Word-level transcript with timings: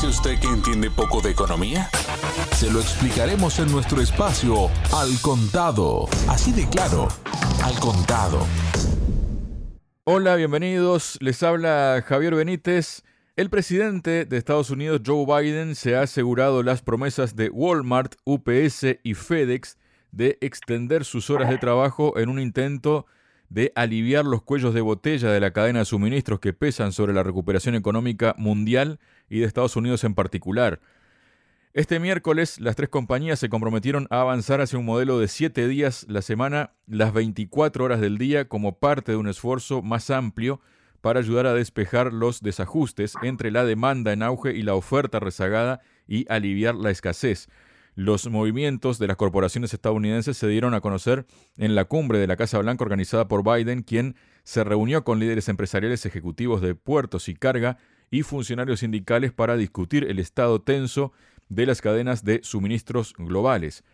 dice 0.00 0.18
usted 0.18 0.40
que 0.40 0.46
entiende 0.46 0.90
poco 0.90 1.20
de 1.20 1.30
economía? 1.30 1.90
Se 2.52 2.70
lo 2.70 2.80
explicaremos 2.80 3.58
en 3.58 3.70
nuestro 3.70 4.00
espacio 4.00 4.70
Al 4.94 5.20
Contado. 5.20 6.08
Así 6.26 6.52
de 6.52 6.66
claro, 6.70 7.08
Al 7.62 7.78
Contado. 7.80 8.46
Hola, 10.04 10.36
bienvenidos. 10.36 11.18
Les 11.20 11.42
habla 11.42 12.02
Javier 12.06 12.34
Benítez. 12.34 13.02
El 13.36 13.50
presidente 13.50 14.24
de 14.24 14.38
Estados 14.38 14.70
Unidos, 14.70 15.02
Joe 15.04 15.26
Biden, 15.26 15.74
se 15.74 15.96
ha 15.96 16.02
asegurado 16.02 16.62
las 16.62 16.80
promesas 16.80 17.36
de 17.36 17.50
Walmart, 17.50 18.14
UPS 18.24 18.86
y 19.02 19.12
FedEx 19.12 19.76
de 20.12 20.38
extender 20.40 21.04
sus 21.04 21.28
horas 21.28 21.50
de 21.50 21.58
trabajo 21.58 22.16
en 22.16 22.30
un 22.30 22.40
intento 22.40 23.04
de 23.50 23.72
aliviar 23.74 24.24
los 24.24 24.42
cuellos 24.42 24.72
de 24.72 24.80
botella 24.80 25.30
de 25.30 25.40
la 25.40 25.52
cadena 25.52 25.80
de 25.80 25.84
suministros 25.84 26.40
que 26.40 26.52
pesan 26.52 26.92
sobre 26.92 27.12
la 27.12 27.24
recuperación 27.24 27.74
económica 27.74 28.34
mundial 28.38 29.00
y 29.28 29.40
de 29.40 29.46
Estados 29.46 29.76
Unidos 29.76 30.04
en 30.04 30.14
particular. 30.14 30.80
Este 31.72 32.00
miércoles, 32.00 32.60
las 32.60 32.74
tres 32.74 32.88
compañías 32.88 33.38
se 33.38 33.48
comprometieron 33.48 34.06
a 34.10 34.22
avanzar 34.22 34.60
hacia 34.60 34.78
un 34.78 34.84
modelo 34.84 35.18
de 35.18 35.28
siete 35.28 35.68
días 35.68 36.06
la 36.08 36.22
semana, 36.22 36.72
las 36.86 37.12
24 37.12 37.84
horas 37.84 38.00
del 38.00 38.18
día, 38.18 38.48
como 38.48 38.78
parte 38.78 39.12
de 39.12 39.18
un 39.18 39.28
esfuerzo 39.28 39.82
más 39.82 40.10
amplio 40.10 40.60
para 41.00 41.20
ayudar 41.20 41.46
a 41.46 41.54
despejar 41.54 42.12
los 42.12 42.42
desajustes 42.42 43.14
entre 43.22 43.50
la 43.50 43.64
demanda 43.64 44.12
en 44.12 44.22
auge 44.22 44.52
y 44.52 44.62
la 44.62 44.74
oferta 44.74 45.20
rezagada 45.20 45.80
y 46.06 46.26
aliviar 46.28 46.74
la 46.74 46.90
escasez. 46.90 47.48
Los 47.94 48.28
movimientos 48.28 48.98
de 48.98 49.08
las 49.08 49.16
corporaciones 49.16 49.74
estadounidenses 49.74 50.36
se 50.36 50.48
dieron 50.48 50.74
a 50.74 50.80
conocer 50.80 51.26
en 51.56 51.74
la 51.74 51.84
cumbre 51.84 52.18
de 52.18 52.26
la 52.26 52.36
Casa 52.36 52.58
Blanca 52.58 52.84
organizada 52.84 53.28
por 53.28 53.42
Biden, 53.42 53.82
quien 53.82 54.14
se 54.44 54.64
reunió 54.64 55.04
con 55.04 55.18
líderes 55.18 55.48
empresariales 55.48 56.06
ejecutivos 56.06 56.60
de 56.60 56.74
puertos 56.74 57.28
y 57.28 57.34
carga 57.34 57.78
y 58.10 58.22
funcionarios 58.22 58.80
sindicales 58.80 59.32
para 59.32 59.56
discutir 59.56 60.04
el 60.04 60.18
estado 60.18 60.60
tenso 60.60 61.12
de 61.48 61.66
las 61.66 61.80
cadenas 61.80 62.24
de 62.24 62.40
suministros 62.42 63.14
globales. 63.18 63.84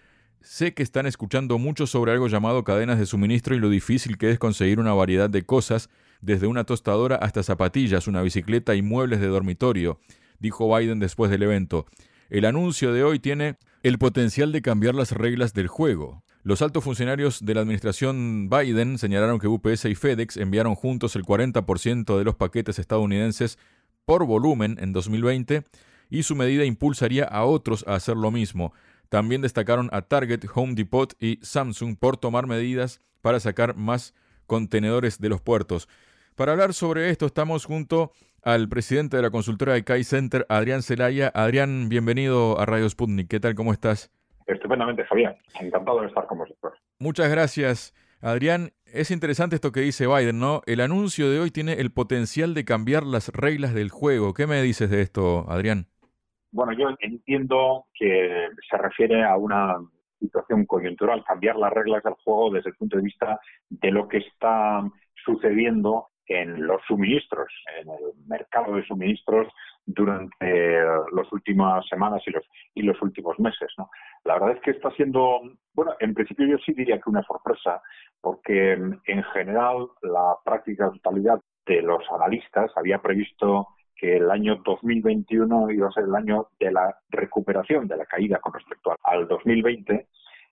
Sé 0.42 0.74
que 0.74 0.82
están 0.82 1.06
escuchando 1.06 1.58
mucho 1.58 1.86
sobre 1.86 2.12
algo 2.12 2.28
llamado 2.28 2.62
cadenas 2.62 2.98
de 2.98 3.06
suministro 3.06 3.54
y 3.54 3.58
lo 3.58 3.68
difícil 3.68 4.18
que 4.18 4.30
es 4.30 4.38
conseguir 4.38 4.78
una 4.78 4.94
variedad 4.94 5.28
de 5.28 5.44
cosas, 5.44 5.88
desde 6.20 6.46
una 6.46 6.64
tostadora 6.64 7.16
hasta 7.16 7.42
zapatillas, 7.42 8.06
una 8.06 8.22
bicicleta 8.22 8.74
y 8.74 8.82
muebles 8.82 9.20
de 9.20 9.26
dormitorio, 9.26 10.00
dijo 10.38 10.74
Biden 10.74 10.98
después 10.98 11.30
del 11.30 11.42
evento. 11.42 11.86
El 12.30 12.44
anuncio 12.44 12.92
de 12.92 13.04
hoy 13.04 13.18
tiene 13.18 13.56
el 13.86 13.98
potencial 13.98 14.50
de 14.50 14.62
cambiar 14.62 14.96
las 14.96 15.12
reglas 15.12 15.54
del 15.54 15.68
juego. 15.68 16.24
Los 16.42 16.60
altos 16.60 16.82
funcionarios 16.82 17.44
de 17.46 17.54
la 17.54 17.60
administración 17.60 18.50
Biden 18.50 18.98
señalaron 18.98 19.38
que 19.38 19.46
UPS 19.46 19.84
y 19.84 19.94
FedEx 19.94 20.38
enviaron 20.38 20.74
juntos 20.74 21.14
el 21.14 21.22
40% 21.22 22.18
de 22.18 22.24
los 22.24 22.34
paquetes 22.34 22.80
estadounidenses 22.80 23.60
por 24.04 24.26
volumen 24.26 24.76
en 24.80 24.92
2020 24.92 25.62
y 26.10 26.24
su 26.24 26.34
medida 26.34 26.64
impulsaría 26.64 27.26
a 27.26 27.44
otros 27.44 27.84
a 27.86 27.94
hacer 27.94 28.16
lo 28.16 28.32
mismo. 28.32 28.72
También 29.08 29.40
destacaron 29.40 29.88
a 29.92 30.02
Target, 30.02 30.40
Home 30.52 30.74
Depot 30.74 31.14
y 31.22 31.38
Samsung 31.42 31.96
por 31.96 32.16
tomar 32.16 32.48
medidas 32.48 33.00
para 33.20 33.38
sacar 33.38 33.76
más 33.76 34.14
contenedores 34.48 35.20
de 35.20 35.28
los 35.28 35.40
puertos. 35.40 35.88
Para 36.34 36.50
hablar 36.50 36.74
sobre 36.74 37.10
esto 37.10 37.26
estamos 37.26 37.64
junto 37.64 38.10
al 38.46 38.68
presidente 38.68 39.16
de 39.16 39.24
la 39.24 39.30
consultora 39.30 39.72
de 39.74 39.82
Kai 39.82 40.04
Center, 40.04 40.46
Adrián 40.48 40.82
Celaya. 40.82 41.32
Adrián, 41.34 41.88
bienvenido 41.88 42.60
a 42.60 42.64
Radio 42.64 42.88
Sputnik. 42.88 43.26
¿Qué 43.28 43.40
tal? 43.40 43.56
¿Cómo 43.56 43.72
estás? 43.72 44.12
Estupendamente, 44.46 45.04
Javier. 45.04 45.36
Encantado 45.60 46.00
de 46.02 46.06
estar 46.06 46.28
con 46.28 46.38
vosotros. 46.38 46.74
Muchas 47.00 47.28
gracias, 47.28 47.92
Adrián. 48.20 48.70
Es 48.84 49.10
interesante 49.10 49.56
esto 49.56 49.72
que 49.72 49.80
dice 49.80 50.06
Biden, 50.06 50.38
¿no? 50.38 50.62
El 50.66 50.80
anuncio 50.80 51.28
de 51.28 51.40
hoy 51.40 51.50
tiene 51.50 51.72
el 51.72 51.90
potencial 51.90 52.54
de 52.54 52.64
cambiar 52.64 53.02
las 53.02 53.30
reglas 53.30 53.74
del 53.74 53.90
juego. 53.90 54.32
¿Qué 54.32 54.46
me 54.46 54.62
dices 54.62 54.90
de 54.90 55.02
esto, 55.02 55.44
Adrián? 55.50 55.88
Bueno, 56.52 56.72
yo 56.72 56.96
entiendo 57.00 57.86
que 57.98 58.46
se 58.70 58.78
refiere 58.78 59.24
a 59.24 59.36
una 59.36 59.74
situación 60.20 60.66
coyuntural, 60.66 61.24
cambiar 61.26 61.56
las 61.56 61.72
reglas 61.72 62.04
del 62.04 62.14
juego 62.22 62.52
desde 62.52 62.70
el 62.70 62.76
punto 62.76 62.96
de 62.96 63.02
vista 63.02 63.40
de 63.70 63.90
lo 63.90 64.06
que 64.06 64.18
está 64.18 64.84
sucediendo 65.24 66.10
en 66.26 66.66
los 66.66 66.82
suministros, 66.86 67.48
en 67.80 67.88
el 67.90 68.26
mercado 68.26 68.74
de 68.74 68.84
suministros 68.84 69.48
durante 69.84 70.80
las 71.12 71.32
últimas 71.32 71.86
semanas 71.88 72.22
y 72.26 72.30
los, 72.30 72.44
y 72.74 72.82
los 72.82 73.00
últimos 73.02 73.38
meses. 73.38 73.72
¿no? 73.78 73.88
La 74.24 74.34
verdad 74.34 74.56
es 74.56 74.62
que 74.62 74.72
está 74.72 74.90
siendo, 74.92 75.40
bueno, 75.74 75.94
en 76.00 76.14
principio 76.14 76.46
yo 76.46 76.58
sí 76.58 76.72
diría 76.72 77.00
que 77.00 77.10
una 77.10 77.22
sorpresa, 77.22 77.80
porque 78.20 78.72
en 78.72 79.22
general 79.32 79.88
la 80.02 80.36
práctica 80.44 80.90
totalidad 80.90 81.40
de 81.66 81.82
los 81.82 82.02
analistas 82.10 82.70
había 82.76 82.98
previsto 82.98 83.68
que 83.94 84.16
el 84.16 84.30
año 84.30 84.56
2021 84.64 85.70
iba 85.70 85.88
a 85.88 85.92
ser 85.92 86.04
el 86.04 86.14
año 86.14 86.48
de 86.60 86.70
la 86.70 86.94
recuperación 87.08 87.88
de 87.88 87.96
la 87.96 88.04
caída 88.04 88.38
con 88.40 88.52
respecto 88.52 88.94
al 89.02 89.26
2020 89.26 90.06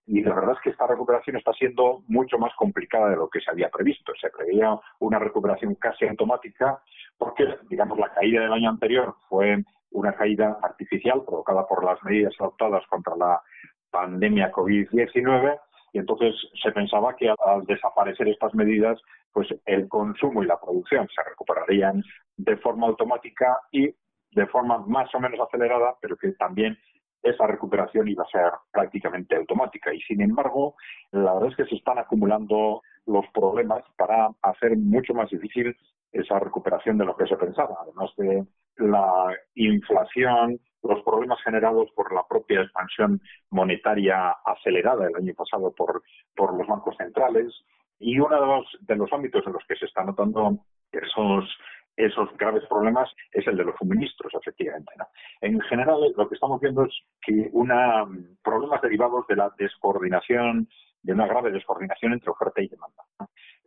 y 0.06 0.22
la 0.22 0.34
verdad 0.34 0.54
es 0.54 0.60
que 0.60 0.70
esta 0.70 0.86
recuperación 0.86 1.36
está 1.36 1.52
siendo 1.54 2.02
mucho 2.08 2.38
más 2.38 2.54
complicada 2.56 3.08
de 3.10 3.16
lo 3.16 3.28
que 3.28 3.40
se 3.40 3.50
había 3.50 3.70
previsto. 3.70 4.12
Se 4.20 4.28
preveía 4.28 4.78
una 5.00 5.18
recuperación 5.18 5.74
casi 5.76 6.06
automática 6.06 6.82
porque, 7.16 7.46
digamos, 7.70 7.98
la 7.98 8.12
caída 8.12 8.42
del 8.42 8.52
año 8.52 8.68
anterior 8.68 9.14
fue 9.28 9.64
una 9.92 10.12
caída 10.14 10.58
artificial 10.62 11.22
provocada 11.24 11.66
por 11.66 11.84
las 11.84 12.02
medidas 12.02 12.34
adoptadas 12.38 12.84
contra 12.88 13.16
la 13.16 13.40
pandemia 13.90 14.52
COVID-19 14.52 15.58
y 15.92 15.98
entonces 15.98 16.34
se 16.60 16.72
pensaba 16.72 17.14
que 17.14 17.30
al 17.30 17.64
desaparecer 17.66 18.28
estas 18.28 18.52
medidas, 18.54 19.00
pues 19.32 19.48
el 19.64 19.88
consumo 19.88 20.42
y 20.42 20.46
la 20.46 20.60
producción 20.60 21.08
se 21.14 21.22
recuperarían 21.22 22.02
de 22.36 22.56
forma 22.56 22.88
automática 22.88 23.56
y 23.70 23.94
de 24.32 24.46
forma 24.48 24.78
más 24.78 25.14
o 25.14 25.20
menos 25.20 25.38
acelerada, 25.40 25.94
pero 26.00 26.16
que 26.16 26.32
también 26.32 26.76
esa 27.24 27.46
recuperación 27.46 28.06
iba 28.06 28.22
a 28.22 28.28
ser 28.28 28.52
prácticamente 28.70 29.34
automática. 29.34 29.92
Y 29.92 30.00
sin 30.02 30.20
embargo, 30.20 30.76
la 31.10 31.34
verdad 31.34 31.50
es 31.50 31.56
que 31.56 31.64
se 31.64 31.76
están 31.76 31.98
acumulando 31.98 32.82
los 33.06 33.24
problemas 33.32 33.82
para 33.96 34.28
hacer 34.42 34.76
mucho 34.76 35.14
más 35.14 35.30
difícil 35.30 35.74
esa 36.12 36.38
recuperación 36.38 36.96
de 36.98 37.06
lo 37.06 37.16
que 37.16 37.26
se 37.26 37.36
pensaba, 37.36 37.76
además 37.82 38.10
de 38.16 38.44
la 38.76 39.36
inflación, 39.54 40.60
los 40.82 41.02
problemas 41.02 41.42
generados 41.42 41.90
por 41.96 42.12
la 42.14 42.22
propia 42.28 42.60
expansión 42.60 43.20
monetaria 43.50 44.30
acelerada 44.44 45.08
el 45.08 45.16
año 45.16 45.34
pasado 45.34 45.72
por, 45.74 46.02
por 46.36 46.56
los 46.56 46.68
bancos 46.68 46.96
centrales. 46.98 47.52
Y 47.98 48.18
uno 48.18 48.40
de 48.40 48.46
los, 48.46 48.78
de 48.80 48.96
los 48.96 49.12
ámbitos 49.12 49.44
en 49.46 49.54
los 49.54 49.64
que 49.66 49.76
se 49.76 49.86
están 49.86 50.06
notando 50.06 50.58
esos 50.92 51.48
esos 51.96 52.36
graves 52.36 52.64
problemas 52.68 53.08
es 53.32 53.46
el 53.46 53.56
de 53.56 53.64
los 53.64 53.76
suministros, 53.76 54.32
efectivamente. 54.34 54.92
En 55.44 55.60
general, 55.60 56.00
lo 56.16 56.26
que 56.26 56.36
estamos 56.36 56.58
viendo 56.58 56.86
es 56.86 56.94
que 57.20 57.50
una 57.52 58.06
problemas 58.42 58.80
derivados 58.80 59.26
de 59.26 59.36
la 59.36 59.52
descoordinación, 59.58 60.66
de 61.02 61.12
una 61.12 61.26
grave 61.26 61.50
descoordinación 61.50 62.14
entre 62.14 62.30
oferta 62.30 62.62
y 62.62 62.68
demanda. 62.68 63.04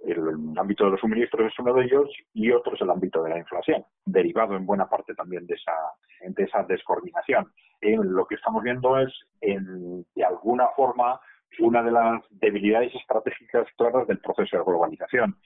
El, 0.04 0.58
ámbito 0.58 0.86
de 0.86 0.92
los 0.92 1.00
suministros 1.00 1.52
es 1.52 1.60
uno 1.60 1.76
de 1.76 1.86
ellos 1.86 2.10
y 2.34 2.50
otro 2.50 2.74
es 2.74 2.82
el 2.82 2.90
ámbito 2.90 3.22
de 3.22 3.30
la 3.30 3.38
inflación, 3.38 3.86
derivado 4.06 4.56
en 4.56 4.66
buena 4.66 4.90
parte 4.90 5.14
también 5.14 5.46
de 5.46 5.54
esa, 5.54 5.72
de 6.28 6.44
esa 6.44 6.64
descoordinación. 6.64 7.54
lo 7.82 8.26
que 8.26 8.36
estamos 8.36 8.64
viendo 8.64 8.98
es, 8.98 9.14
de 9.40 10.26
alguna 10.26 10.70
forma, 10.76 11.20
una 11.60 11.84
de 11.84 11.92
las 11.92 12.24
debilidades 12.32 12.96
estratégicas 12.96 13.68
claras 13.78 14.08
del 14.08 14.18
proceso 14.18 14.58
de 14.58 14.64
globalización 14.64 15.38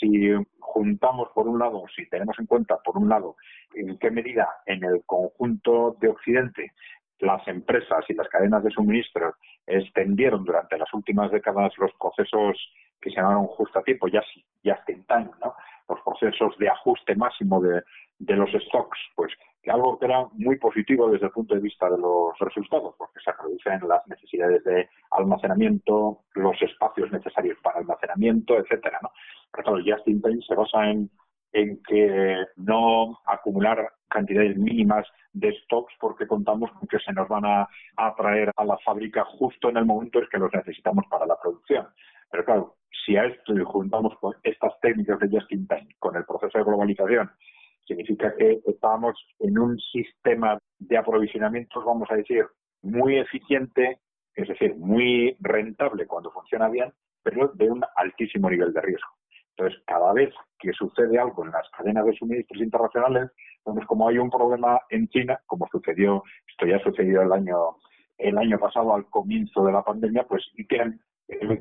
si 0.00 0.32
juntamos 0.58 1.28
por 1.34 1.46
un 1.46 1.58
lado, 1.58 1.84
si 1.94 2.08
tenemos 2.08 2.38
en 2.38 2.46
cuenta 2.46 2.78
por 2.82 2.96
un 2.96 3.08
lado 3.08 3.36
en 3.74 3.98
qué 3.98 4.10
medida 4.10 4.48
en 4.66 4.82
el 4.84 5.02
conjunto 5.04 5.96
de 6.00 6.08
Occidente 6.08 6.72
las 7.20 7.46
empresas 7.48 8.04
y 8.08 8.14
las 8.14 8.28
cadenas 8.28 8.64
de 8.64 8.70
suministro 8.70 9.34
extendieron 9.66 10.44
durante 10.44 10.78
las 10.78 10.92
últimas 10.94 11.30
décadas 11.30 11.72
los 11.78 11.92
procesos 12.00 12.56
que 13.00 13.10
se 13.10 13.16
llamaron 13.16 13.46
justo 13.46 13.78
a 13.78 13.82
tiempo, 13.82 14.08
ya, 14.08 14.22
ya 14.62 14.82
time, 14.84 15.30
¿no? 15.44 15.54
los 15.88 16.00
procesos 16.02 16.56
de 16.58 16.68
ajuste 16.68 17.14
máximo 17.16 17.60
de, 17.60 17.82
de 18.18 18.36
los 18.36 18.50
stocks, 18.50 18.98
pues 19.16 19.32
que 19.62 19.70
algo 19.70 19.98
que 19.98 20.06
era 20.06 20.26
muy 20.32 20.58
positivo 20.58 21.10
desde 21.10 21.26
el 21.26 21.32
punto 21.32 21.54
de 21.54 21.60
vista 21.60 21.88
de 21.90 21.98
los 21.98 22.38
resultados, 22.38 22.94
porque 22.96 23.20
se 23.24 23.32
reducen 23.32 23.86
las 23.88 24.06
necesidades 24.08 24.64
de 24.64 24.88
almacenamiento, 25.10 26.20
los 26.34 26.60
espacios 26.62 27.10
necesarios 27.12 27.58
para 27.62 27.78
almacenamiento, 27.78 28.56
etcétera, 28.56 28.98
¿no? 29.02 29.10
Pero 29.52 29.64
claro, 29.64 29.82
just 29.84 30.08
in 30.08 30.22
time 30.22 30.40
se 30.46 30.54
basa 30.54 30.90
en, 30.90 31.10
en 31.52 31.80
que 31.86 32.36
no 32.56 33.18
acumular 33.26 33.90
cantidades 34.08 34.56
mínimas 34.56 35.06
de 35.32 35.52
stocks 35.64 35.94
porque 36.00 36.26
contamos 36.26 36.70
con 36.72 36.88
que 36.88 36.98
se 36.98 37.12
nos 37.12 37.28
van 37.28 37.44
a, 37.44 37.68
a 37.96 38.14
traer 38.16 38.52
a 38.56 38.64
la 38.64 38.78
fábrica 38.78 39.24
justo 39.24 39.68
en 39.68 39.76
el 39.76 39.84
momento 39.84 40.18
en 40.18 40.26
que 40.30 40.38
los 40.38 40.52
necesitamos 40.52 41.04
para 41.08 41.26
la 41.26 41.38
producción. 41.40 41.86
Pero 42.30 42.44
claro, 42.44 42.76
si 43.04 43.16
a 43.16 43.24
esto 43.24 43.52
juntamos 43.64 44.16
con 44.18 44.34
estas 44.42 44.78
técnicas 44.80 45.18
de 45.20 45.28
just 45.28 45.50
in 45.52 45.66
time, 45.66 45.88
con 45.98 46.16
el 46.16 46.24
proceso 46.24 46.58
de 46.58 46.64
globalización, 46.64 47.30
significa 47.90 48.32
que 48.36 48.60
estamos 48.66 49.16
en 49.40 49.58
un 49.58 49.78
sistema 49.78 50.58
de 50.78 50.96
aprovisionamiento, 50.96 51.84
vamos 51.84 52.08
a 52.10 52.16
decir, 52.16 52.46
muy 52.82 53.18
eficiente, 53.18 53.98
es 54.34 54.48
decir, 54.48 54.76
muy 54.76 55.36
rentable 55.40 56.06
cuando 56.06 56.30
funciona 56.30 56.68
bien, 56.68 56.92
pero 57.22 57.48
de 57.48 57.68
un 57.68 57.82
altísimo 57.96 58.48
nivel 58.48 58.72
de 58.72 58.80
riesgo. 58.80 59.10
Entonces, 59.56 59.82
cada 59.86 60.12
vez 60.12 60.32
que 60.58 60.72
sucede 60.72 61.18
algo 61.18 61.44
en 61.44 61.50
las 61.50 61.68
cadenas 61.70 62.06
de 62.06 62.14
suministros 62.14 62.62
internacionales, 62.62 63.30
Entonces, 63.58 63.86
como 63.86 64.08
hay 64.08 64.18
un 64.18 64.30
problema 64.30 64.80
en 64.88 65.08
China, 65.08 65.38
como 65.46 65.68
sucedió, 65.70 66.22
esto 66.48 66.66
ya 66.66 66.78
sucedió 66.78 67.22
el 67.22 67.32
año 67.32 67.76
el 68.20 68.36
año 68.36 68.58
pasado 68.58 68.94
al 68.94 69.06
comienzo 69.06 69.64
de 69.64 69.72
la 69.72 69.82
pandemia, 69.82 70.24
pues 70.24 70.44
y 70.54 70.66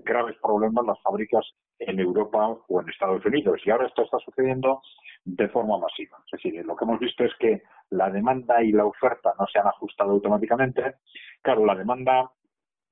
graves 0.03 0.35
problemas 0.41 0.85
las 0.85 1.01
fábricas 1.01 1.45
en 1.79 1.99
Europa 1.99 2.57
o 2.67 2.81
en 2.81 2.89
Estados 2.89 3.25
Unidos. 3.25 3.61
Y 3.65 3.71
ahora 3.71 3.87
esto 3.87 4.03
está 4.03 4.17
sucediendo 4.19 4.81
de 5.25 5.47
forma 5.49 5.77
masiva. 5.77 6.17
Es 6.25 6.41
decir, 6.43 6.65
lo 6.65 6.75
que 6.75 6.85
hemos 6.85 6.99
visto 6.99 7.23
es 7.23 7.31
que 7.39 7.61
la 7.89 8.09
demanda 8.09 8.63
y 8.63 8.71
la 8.71 8.85
oferta 8.85 9.33
no 9.39 9.45
se 9.47 9.59
han 9.59 9.67
ajustado 9.67 10.11
automáticamente. 10.11 10.95
Claro, 11.41 11.65
la 11.65 11.75
demanda 11.75 12.31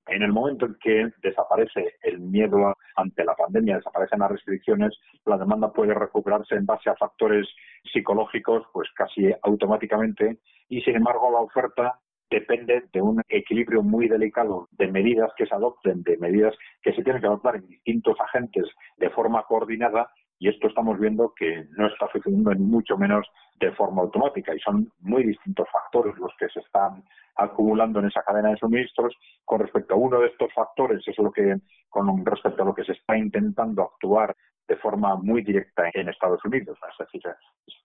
en 0.07 0.23
el 0.23 0.31
momento 0.31 0.65
en 0.65 0.77
que 0.81 1.11
desaparece 1.21 1.95
el 2.01 2.19
miedo 2.19 2.73
ante 2.95 3.25
la 3.25 3.35
pandemia, 3.35 3.77
desaparecen 3.77 4.19
las 4.19 4.31
restricciones, 4.31 4.97
la 5.25 5.37
demanda 5.37 5.71
puede 5.71 5.93
recuperarse 5.93 6.55
en 6.55 6.65
base 6.65 6.89
a 6.89 6.95
factores 6.95 7.47
psicológicos, 7.91 8.63
pues 8.71 8.89
casi 8.95 9.33
automáticamente, 9.43 10.39
y 10.69 10.81
sin 10.81 10.95
embargo 10.95 11.29
la 11.31 11.39
oferta 11.39 11.99
depende 12.29 12.83
de 12.91 13.01
un 13.01 13.21
equilibrio 13.29 13.81
muy 13.81 14.07
delicado 14.07 14.67
de 14.71 14.87
medidas 14.87 15.31
que 15.37 15.45
se 15.45 15.55
adopten, 15.55 16.03
de 16.03 16.17
medidas 16.17 16.55
que 16.81 16.93
se 16.93 17.03
tienen 17.03 17.21
que 17.21 17.27
adoptar 17.27 17.55
en 17.55 17.67
distintos 17.67 18.17
agentes 18.19 18.65
de 18.97 19.09
forma 19.09 19.43
coordinada 19.43 20.09
y 20.39 20.49
esto 20.49 20.67
estamos 20.67 20.99
viendo 20.99 21.33
que 21.35 21.65
no 21.77 21.87
está 21.87 22.07
sucediendo 22.11 22.53
ni 22.53 22.63
mucho 22.63 22.97
menos 22.97 23.25
de 23.59 23.71
forma 23.71 24.03
automática 24.03 24.53
y 24.53 24.59
son 24.59 24.91
muy 24.99 25.23
distintos 25.23 25.67
factores 25.71 26.15
los 26.17 26.31
que 26.37 26.47
se 26.49 26.59
están 26.59 27.03
acumulando 27.35 27.99
en 27.99 28.07
esa 28.07 28.21
cadena 28.21 28.49
de 28.49 28.57
suministros. 28.57 29.15
Con 29.45 29.61
respecto 29.61 29.95
a 29.95 29.97
uno 29.97 30.19
de 30.19 30.27
estos 30.27 30.53
factores 30.53 31.07
es 31.07 31.17
lo 31.17 31.31
que 31.31 31.55
con 31.89 32.23
respecto 32.25 32.61
a 32.61 32.65
lo 32.65 32.75
que 32.75 32.83
se 32.83 32.91
está 32.91 33.17
intentando 33.17 33.83
actuar 33.83 34.35
de 34.67 34.75
forma 34.75 35.15
muy 35.15 35.43
directa 35.43 35.89
en 35.93 36.09
Estados 36.09 36.43
Unidos, 36.43 36.77
es 36.91 37.05
decir, 37.05 37.21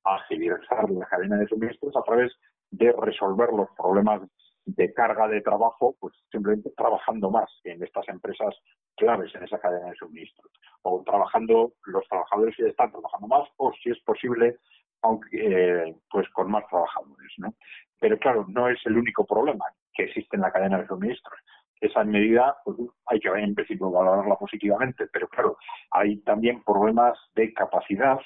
agilizar 0.05 0.91
la 0.91 1.07
cadena 1.07 1.37
de 1.37 1.47
suministros 1.47 1.97
a 1.97 2.03
través 2.03 2.33
de 2.73 2.93
resolver 2.93 3.51
los 3.53 3.69
problemas 3.77 4.23
de 4.65 4.93
carga 4.93 5.29
de 5.29 5.41
trabajo, 5.41 5.97
pues 6.01 6.15
simplemente 6.31 6.71
trabajando 6.77 7.31
más 7.31 7.51
en 7.65 7.83
estas 7.83 8.09
empresas 8.09 8.55
claves 8.97 9.35
en 9.35 9.45
esa 9.45 9.59
cadena 9.59 9.89
de 9.89 9.97
suministro, 9.97 10.49
o 10.83 11.03
trabajando 11.05 11.73
los 11.87 12.07
trabajadores 12.09 12.57
que 12.57 12.69
están 12.69 12.91
trabajando 12.91 13.27
más, 13.27 13.49
o 13.57 13.73
si 13.83 13.91
es 13.91 14.01
posible, 14.01 14.59
aunque 15.03 15.29
eh, 15.33 15.97
pues 16.11 16.29
con 16.31 16.51
más 16.51 16.67
trabajadores, 16.69 17.33
¿no? 17.39 17.55
Pero 18.01 18.19
claro, 18.19 18.47
no 18.49 18.69
es 18.69 18.79
el 18.87 18.97
único 18.97 19.27
problema 19.27 19.65
que 19.93 20.05
existe 20.05 20.37
en 20.37 20.43
la 20.43 20.53
cadena 20.53 20.79
de 20.79 20.87
suministros. 20.87 21.39
Esa 21.81 22.05
medida 22.05 22.57
pues, 22.65 22.77
hay 23.07 23.19
que 23.19 23.29
en 23.29 23.55
principio 23.55 23.91
valorarla 23.91 24.37
positivamente, 24.37 25.07
pero 25.13 25.29
claro, 25.29 25.57
hay 25.91 26.19
también 26.21 26.63
problemas 26.63 27.19
de 27.35 27.53
capacidad 27.53 28.19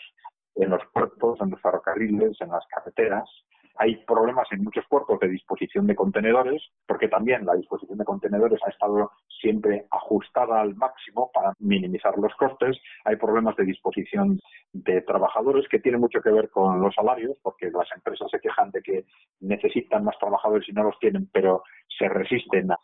en 0.56 0.70
los 0.70 0.82
puertos, 0.92 1.40
en 1.40 1.50
los 1.50 1.60
ferrocarriles, 1.60 2.40
en 2.40 2.48
las 2.50 2.66
carreteras, 2.68 3.28
hay 3.78 3.96
problemas 4.04 4.46
en 4.52 4.64
muchos 4.64 4.84
puertos 4.88 5.18
de 5.20 5.28
disposición 5.28 5.86
de 5.86 5.94
contenedores, 5.94 6.62
porque 6.86 7.08
también 7.08 7.44
la 7.44 7.54
disposición 7.54 7.98
de 7.98 8.04
contenedores 8.04 8.60
ha 8.64 8.70
estado 8.70 9.10
siempre 9.40 9.86
ajustada 9.90 10.60
al 10.60 10.74
máximo 10.74 11.30
para 11.32 11.52
minimizar 11.58 12.16
los 12.18 12.34
costes. 12.36 12.76
Hay 13.04 13.16
problemas 13.16 13.56
de 13.56 13.64
disposición 13.64 14.40
de 14.72 15.00
trabajadores 15.02 15.66
que 15.68 15.78
tienen 15.78 16.00
mucho 16.00 16.20
que 16.20 16.30
ver 16.30 16.50
con 16.50 16.80
los 16.80 16.94
salarios, 16.94 17.36
porque 17.42 17.70
las 17.70 17.88
empresas 17.94 18.30
se 18.30 18.40
quejan 18.40 18.70
de 18.70 18.82
que 18.82 19.04
necesitan 19.40 20.04
más 20.04 20.18
trabajadores 20.18 20.68
y 20.68 20.72
no 20.72 20.84
los 20.84 20.98
tienen, 20.98 21.28
pero 21.32 21.62
se 21.98 22.08
resisten 22.08 22.70
a, 22.70 22.78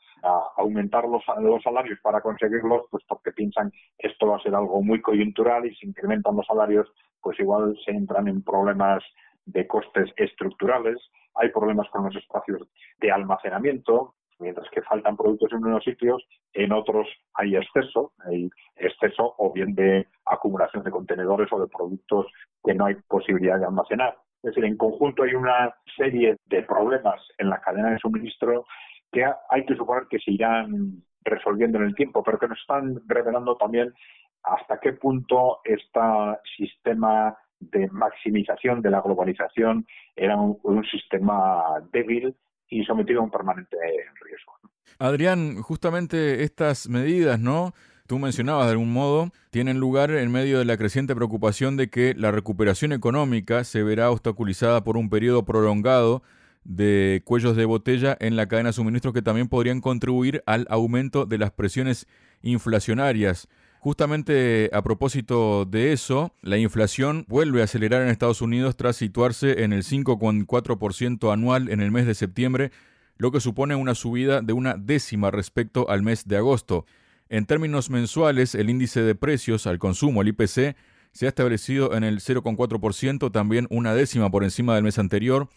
aumentar 0.57 1.05
los, 1.05 1.23
los 1.41 1.63
salarios 1.63 1.99
para 2.01 2.21
conseguirlos, 2.21 2.83
pues 2.91 3.03
porque 3.09 3.33
piensan 3.33 3.71
que 3.99 4.09
esto 4.09 4.27
va 4.27 4.37
a 4.37 4.43
ser 4.43 4.55
algo 4.55 4.81
muy 4.83 5.01
coyuntural 5.01 5.67
y 5.67 5.75
si 5.75 5.87
incrementan 5.87 6.37
los 6.37 6.47
salarios, 6.47 6.89
pues 7.21 7.39
igual 7.41 7.77
se 7.85 7.93
entran 7.93 8.29
en 8.29 8.43
problemas 8.43 9.03
de 9.45 9.67
costes 9.67 10.11
estructurales, 10.17 10.99
hay 11.35 11.51
problemas 11.51 11.89
con 11.91 12.05
los 12.05 12.17
espacios 12.17 12.69
de 12.99 13.11
almacenamiento, 13.11 14.15
mientras 14.39 14.69
que 14.71 14.83
faltan 14.83 15.17
productos 15.17 15.53
en 15.53 15.65
unos 15.65 15.85
sitios, 15.85 16.23
en 16.53 16.73
otros 16.73 17.09
hay 17.35 17.57
exceso, 17.57 18.13
hay 18.27 18.51
exceso 18.77 19.35
o 19.39 19.53
bien 19.53 19.75
de 19.75 20.07
acumulación 20.27 20.85
de 20.85 20.91
contenedores 20.91 21.53
o 21.53 21.61
de 21.61 21.69
productos 21.69 22.27
que 22.65 22.75
no 22.75 22.87
hay 22.87 22.97
posibilidad 23.09 23.59
de 23.59 23.67
almacenar. 23.67 24.17
Es 24.43 24.51
decir, 24.51 24.65
en 24.65 24.77
conjunto 24.77 25.23
hay 25.23 25.35
una 25.35 25.75
serie 25.97 26.37
de 26.47 26.63
problemas 26.65 27.21
en 27.39 27.49
la 27.49 27.61
cadena 27.61 27.91
de 27.91 27.99
suministro 27.99 28.67
que 29.13 29.25
hay 29.51 29.65
que 29.67 29.77
suponer 29.77 30.05
que 30.11 30.19
se 30.19 30.33
irán 30.33 31.03
resolviendo 31.25 31.79
en 31.79 31.85
el 31.85 31.95
tiempo, 31.95 32.23
pero 32.25 32.39
que 32.39 32.49
nos 32.49 32.59
están 32.59 33.01
revelando 33.07 33.57
también 33.57 33.95
hasta 34.43 34.81
qué 34.81 34.95
punto 34.95 35.61
este 35.65 36.01
sistema 36.57 37.37
de 37.71 37.89
maximización 37.91 38.83
de 38.83 38.91
la 38.91 39.01
globalización 39.01 39.87
era 40.17 40.37
un, 40.37 40.85
sistema 40.91 41.63
débil 41.93 42.35
y 42.69 42.85
sometido 42.85 43.21
a 43.21 43.25
un 43.25 43.31
permanente 43.31 43.77
riesgo. 44.25 44.53
Adrián, 44.99 45.63
justamente 45.63 46.43
estas 46.43 46.89
medidas, 46.89 47.39
¿no? 47.41 47.73
Tú 48.07 48.19
mencionabas 48.19 48.67
de 48.67 48.73
algún 48.73 48.93
modo, 48.93 49.31
tienen 49.51 49.79
lugar 49.79 50.11
en 50.11 50.31
medio 50.31 50.59
de 50.59 50.65
la 50.65 50.77
creciente 50.77 51.15
preocupación 51.15 51.77
de 51.77 51.89
que 51.89 52.15
la 52.15 52.31
recuperación 52.31 52.93
económica 52.93 53.65
se 53.65 53.83
verá 53.83 54.11
obstaculizada 54.11 54.85
por 54.85 54.97
un 54.97 55.09
periodo 55.09 55.45
prolongado 55.45 56.23
de 56.65 57.23
cuellos 57.25 57.57
de 57.57 57.65
botella 57.65 58.17
en 58.21 58.37
la 58.37 58.47
cadena 58.49 58.71
de 58.71 58.75
suministros 58.75 59.15
que 59.15 59.23
también 59.23 59.49
podrían 59.49 59.81
contribuir 59.81 60.43
al 60.47 60.67
aumento 60.69 61.27
de 61.27 61.39
las 61.39 61.53
presiones 61.53 62.07
inflacionarias. 62.43 63.49
Justamente 63.83 64.71
a 64.73 64.81
propósito 64.81 65.65
de 65.65 65.93
eso, 65.93 66.33
la 66.41 66.57
inflación 66.57 67.25
vuelve 67.27 67.63
a 67.63 67.65
acelerar 67.65 68.03
en 68.03 68.11
Estados 68.11 68.41
Unidos 68.41 68.77
tras 68.77 68.95
situarse 68.95 69.65
en 69.65 69.73
el 69.73 69.83
5,4% 69.83 71.33
anual 71.33 71.69
en 71.69 71.81
el 71.81 71.91
mes 71.91 72.07
de 72.07 72.15
septiembre, 72.15 72.71
lo 73.17 73.33
que 73.33 73.41
supone 73.41 73.75
una 73.75 73.97
subida 73.97 74.41
de 74.41 74.53
una 74.53 74.75
décima 74.75 75.33
respecto 75.33 75.91
al 75.91 76.03
mes 76.03 76.29
de 76.29 76.37
agosto. 76.37 76.87
En 77.29 77.45
términos 77.45 77.91
mensuales, 77.91 78.55
el 78.55 78.71
índice 78.71 79.03
de 79.03 79.17
precios 79.17 79.67
al 79.67 79.81
consumo, 79.81 80.23
el 80.23 80.29
IPC, 80.29 80.77
se 81.11 81.27
ha 81.27 81.29
establecido 81.29 81.97
en 81.97 82.05
el 82.05 82.21
0,4%, 82.21 83.33
también 83.33 83.67
una 83.69 83.97
décima 83.97 84.31
por 84.31 84.45
encima 84.45 84.77
del 84.77 84.85
mes 84.85 85.01
anterior. 85.01 85.49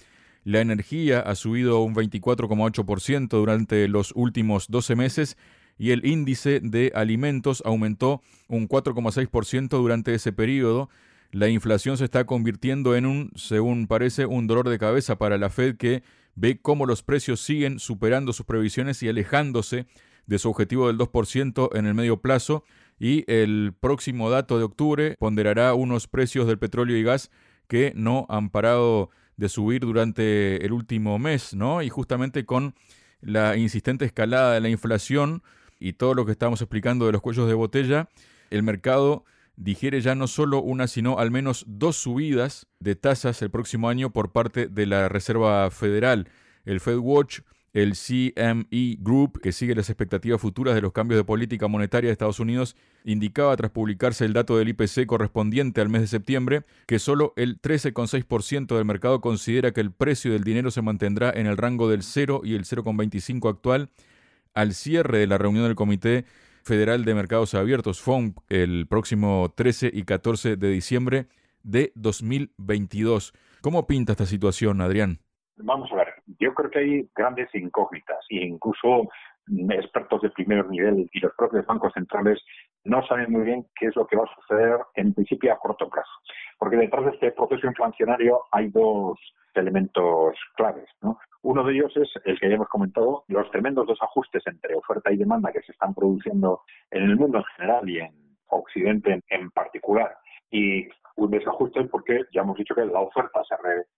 La 0.44 0.62
energía 0.62 1.20
ha 1.20 1.36
subido 1.36 1.82
un 1.84 1.94
24,8% 1.94 3.28
durante 3.30 3.88
los 3.88 4.14
últimos 4.16 4.66
12 4.68 4.96
meses 4.96 5.38
y 5.78 5.92
el 5.92 6.06
índice 6.06 6.60
de 6.62 6.92
alimentos 6.96 7.62
aumentó 7.66 8.22
un 8.48 8.68
4,6% 8.68 9.70
durante 9.70 10.14
ese 10.14 10.32
periodo. 10.32 10.90
La 11.32 11.50
inflación 11.50 11.98
se 11.98 12.06
está 12.06 12.26
convirtiendo 12.26 12.96
en 12.96 13.06
un, 13.06 13.32
según 13.36 13.88
parece, 13.88 14.26
un 14.26 14.48
dolor 14.48 14.70
de 14.70 14.80
cabeza 14.80 15.18
para 15.18 15.38
la 15.38 15.50
Fed 15.50 15.76
que 15.78 16.04
ve 16.36 16.60
cómo 16.62 16.86
los 16.86 17.04
precios 17.04 17.42
siguen 17.42 17.80
superando 17.80 18.34
sus 18.34 18.46
previsiones 18.46 19.02
y 19.04 19.10
alejándose 19.10 19.86
de 20.28 20.40
su 20.40 20.50
objetivo 20.50 20.88
del 20.88 20.98
2% 20.98 21.70
en 21.76 21.86
el 21.86 21.94
medio 21.94 22.22
plazo 22.22 22.64
y 23.00 23.30
el 23.32 23.74
próximo 23.80 24.30
dato 24.30 24.58
de 24.58 24.64
octubre 24.64 25.16
ponderará 25.20 25.74
unos 25.74 26.08
precios 26.08 26.48
del 26.48 26.60
petróleo 26.60 26.98
y 26.98 27.04
gas 27.04 27.32
que 27.68 27.94
no 27.96 28.26
han 28.30 28.50
parado 28.50 29.10
de 29.38 29.50
subir 29.50 29.82
durante 29.82 30.66
el 30.66 30.72
último 30.72 31.20
mes, 31.20 31.54
¿no? 31.54 31.82
Y 31.82 31.90
justamente 31.90 32.46
con 32.46 32.76
la 33.22 33.58
insistente 33.58 34.06
escalada 34.06 34.54
de 34.54 34.62
la 34.62 34.70
inflación, 34.70 35.44
y 35.80 35.94
todo 35.94 36.14
lo 36.14 36.26
que 36.26 36.32
estamos 36.32 36.62
explicando 36.62 37.06
de 37.06 37.12
los 37.12 37.22
cuellos 37.22 37.48
de 37.48 37.54
botella, 37.54 38.10
el 38.50 38.64
mercado 38.64 39.26
digiere 39.58 40.02
ya 40.02 40.16
no 40.16 40.28
solo 40.28 40.62
una, 40.62 40.88
sino 40.88 41.20
al 41.20 41.32
menos 41.32 41.66
dos 41.68 41.98
subidas 41.98 42.68
de 42.80 42.96
tasas 42.96 43.42
el 43.42 43.52
próximo 43.52 43.90
año 43.90 44.12
por 44.12 44.32
parte 44.32 44.68
de 44.68 44.86
la 44.86 45.10
Reserva 45.10 45.70
Federal. 45.72 46.30
El 46.66 46.80
FedWatch, 46.80 47.42
el 47.74 47.94
CME 47.94 48.98
Group, 49.00 49.42
que 49.42 49.52
sigue 49.52 49.76
las 49.76 49.90
expectativas 49.90 50.40
futuras 50.40 50.76
de 50.76 50.82
los 50.82 50.94
cambios 50.94 51.20
de 51.20 51.26
política 51.26 51.68
monetaria 51.68 52.08
de 52.08 52.14
Estados 52.14 52.40
Unidos, 52.40 52.76
indicaba 53.04 53.56
tras 53.58 53.72
publicarse 53.72 54.26
el 54.26 54.34
dato 54.34 54.58
del 54.58 54.70
IPC 54.70 55.06
correspondiente 55.06 55.82
al 55.82 55.90
mes 55.90 56.02
de 56.02 56.08
septiembre 56.08 56.64
que 56.88 57.00
solo 57.00 57.34
el 57.36 57.62
13,6% 57.62 58.76
del 58.76 58.86
mercado 58.86 59.20
considera 59.22 59.72
que 59.72 59.82
el 59.82 59.92
precio 59.92 60.32
del 60.32 60.44
dinero 60.44 60.72
se 60.72 60.82
mantendrá 60.82 61.32
en 61.32 61.48
el 61.48 61.58
rango 61.58 61.90
del 61.90 62.02
0 62.02 62.42
y 62.46 62.56
el 62.56 62.64
0,25 62.64 63.50
actual 63.50 63.90
al 64.56 64.72
cierre 64.72 65.20
de 65.20 65.28
la 65.28 65.38
reunión 65.38 65.66
del 65.66 65.76
Comité 65.76 66.26
Federal 66.64 67.06
de 67.06 67.14
Mercados 67.14 67.54
Abiertos, 67.54 68.02
FOMC, 68.02 68.40
el 68.50 68.88
próximo 68.88 69.54
13 69.56 69.92
y 69.94 70.04
14 70.04 70.56
de 70.56 70.70
diciembre 70.70 71.28
de 71.62 71.92
2022. 71.96 73.34
¿Cómo 73.62 73.86
pinta 73.86 74.14
esta 74.14 74.26
situación, 74.26 74.82
Adrián? 74.82 75.20
Vamos 75.58 75.92
a 75.92 75.96
ver, 75.96 76.08
yo 76.40 76.54
creo 76.54 76.70
que 76.72 76.80
hay 76.80 77.10
grandes 77.16 77.54
incógnitas 77.54 78.18
e 78.30 78.46
incluso 78.46 79.10
expertos 79.70 80.22
de 80.22 80.30
primer 80.32 80.68
nivel 80.68 81.10
y 81.14 81.20
los 81.20 81.34
propios 81.38 81.66
bancos 81.66 81.94
centrales 81.94 82.40
no 82.84 83.06
saben 83.08 83.32
muy 83.32 83.44
bien 83.44 83.66
qué 83.80 83.88
es 83.88 83.96
lo 83.96 84.08
que 84.08 84.16
va 84.16 84.24
a 84.24 84.36
suceder 84.36 84.80
en 84.96 85.14
principio 85.14 85.54
a 85.54 85.60
corto 85.60 85.90
plazo. 85.90 86.10
Porque 86.58 86.78
detrás 86.78 87.06
de 87.06 87.12
este 87.12 87.32
proceso 87.32 87.68
inflacionario 87.68 88.44
hay 88.52 88.70
dos 88.70 89.20
elementos 89.54 90.38
claves. 90.56 90.90
¿no? 91.02 91.18
Uno 91.42 91.64
de 91.64 91.74
ellos 91.74 91.96
es 91.96 92.10
el 92.26 92.40
que 92.40 92.50
ya 92.50 92.56
hemos 92.56 92.70
comentado, 92.70 93.24
los 93.28 93.50
tremendos 93.52 93.88
desajustes 93.88 94.44
entre 94.48 94.76
oferta 94.76 95.12
y 95.12 95.18
demanda 95.18 95.52
que 95.52 95.62
se 95.62 95.72
están 95.72 95.94
produciendo 95.94 96.62
en 96.92 97.04
el 97.04 97.16
mundo 97.16 97.40
en 97.40 97.44
general 97.56 97.90
y 97.90 98.00
en 98.00 98.26
Occidente 98.48 99.22
en, 99.30 99.52
particular 99.52 100.16
y 100.52 100.88
un 101.18 101.32
desajuste 101.32 101.84
porque 101.86 102.26
ya 102.34 102.42
hemos 102.42 102.58
dicho 102.58 102.76
que 102.76 102.86
la 102.86 103.00
oferta 103.00 103.44
se 103.44 103.56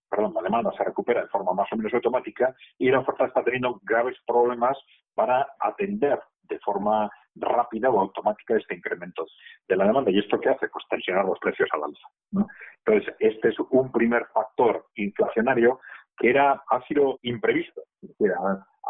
perdón, 0.08 0.34
la 0.34 0.42
demanda 0.42 0.72
se 0.76 0.84
recupera 0.84 1.22
de 1.22 1.28
forma 1.28 1.52
más 1.52 1.68
o 1.72 1.76
menos 1.76 1.92
automática 1.92 2.54
y 2.78 2.90
la 2.90 3.00
oferta 3.00 3.26
está 3.26 3.42
teniendo 3.42 3.80
graves 3.82 4.16
problemas 4.26 4.78
para 5.14 5.46
atender 5.60 6.18
de 6.42 6.58
forma 6.60 7.10
rápida 7.40 7.90
o 7.90 8.00
automática 8.00 8.56
este 8.56 8.76
incremento 8.76 9.26
de 9.68 9.76
la 9.76 9.86
demanda. 9.86 10.10
¿Y 10.10 10.18
esto 10.18 10.40
qué 10.40 10.50
hace? 10.50 10.68
Pues 10.68 10.84
tensionar 10.88 11.24
los 11.24 11.38
precios 11.38 11.68
al 11.72 11.84
alza. 11.84 12.48
Entonces, 12.84 13.14
este 13.20 13.48
es 13.48 13.56
un 13.70 13.92
primer 13.92 14.26
factor 14.32 14.86
inflacionario 14.94 15.80
que 16.18 16.30
era 16.30 16.62
ha 16.68 16.82
sido 16.86 17.18
imprevisto. 17.22 17.82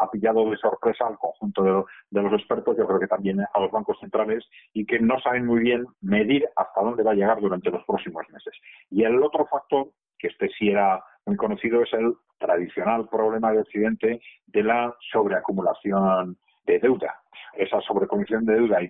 Ha, 0.01 0.09
pillado 0.11 0.49
de 0.49 0.57
sorpresa 0.57 1.05
al 1.05 1.17
conjunto 1.17 1.85
de, 2.09 2.21
los 2.21 2.33
expertos, 2.33 2.77
yo 2.77 2.87
creo 2.87 2.99
que 2.99 3.07
también 3.07 3.41
a 3.41 3.59
los 3.59 3.69
bancos 3.69 3.99
centrales, 3.99 4.47
y 4.73 4.85
que 4.85 4.97
no 4.99 5.19
saben 5.19 5.45
muy 5.45 5.59
bien 5.59 5.85
medir 6.01 6.47
hasta 6.55 6.81
dónde 6.81 7.03
va 7.03 7.11
a 7.11 7.15
llegar 7.15 7.39
durante 7.41 7.69
los 7.69 7.83
próximos 7.83 8.23
meses. 8.31 8.53
Y 8.89 9.03
el 9.03 9.21
otro 9.21 9.45
factor, 9.47 9.89
que 10.17 10.29
este 10.29 10.49
sí 10.57 10.69
era 10.69 11.03
muy 11.25 11.35
conocido, 11.35 11.83
es 11.83 11.91
el 11.93 12.13
tradicional 12.39 13.09
problema 13.09 13.51
de 13.51 13.59
Occidente 13.59 14.21
de 14.47 14.63
la 14.63 14.95
sobreacumulación 15.11 16.37
de 16.65 16.79
deuda. 16.79 17.13
Esa 17.53 17.81
sobreacumulación 17.81 18.45
de 18.45 18.55
deuda 18.55 18.81
y 18.81 18.89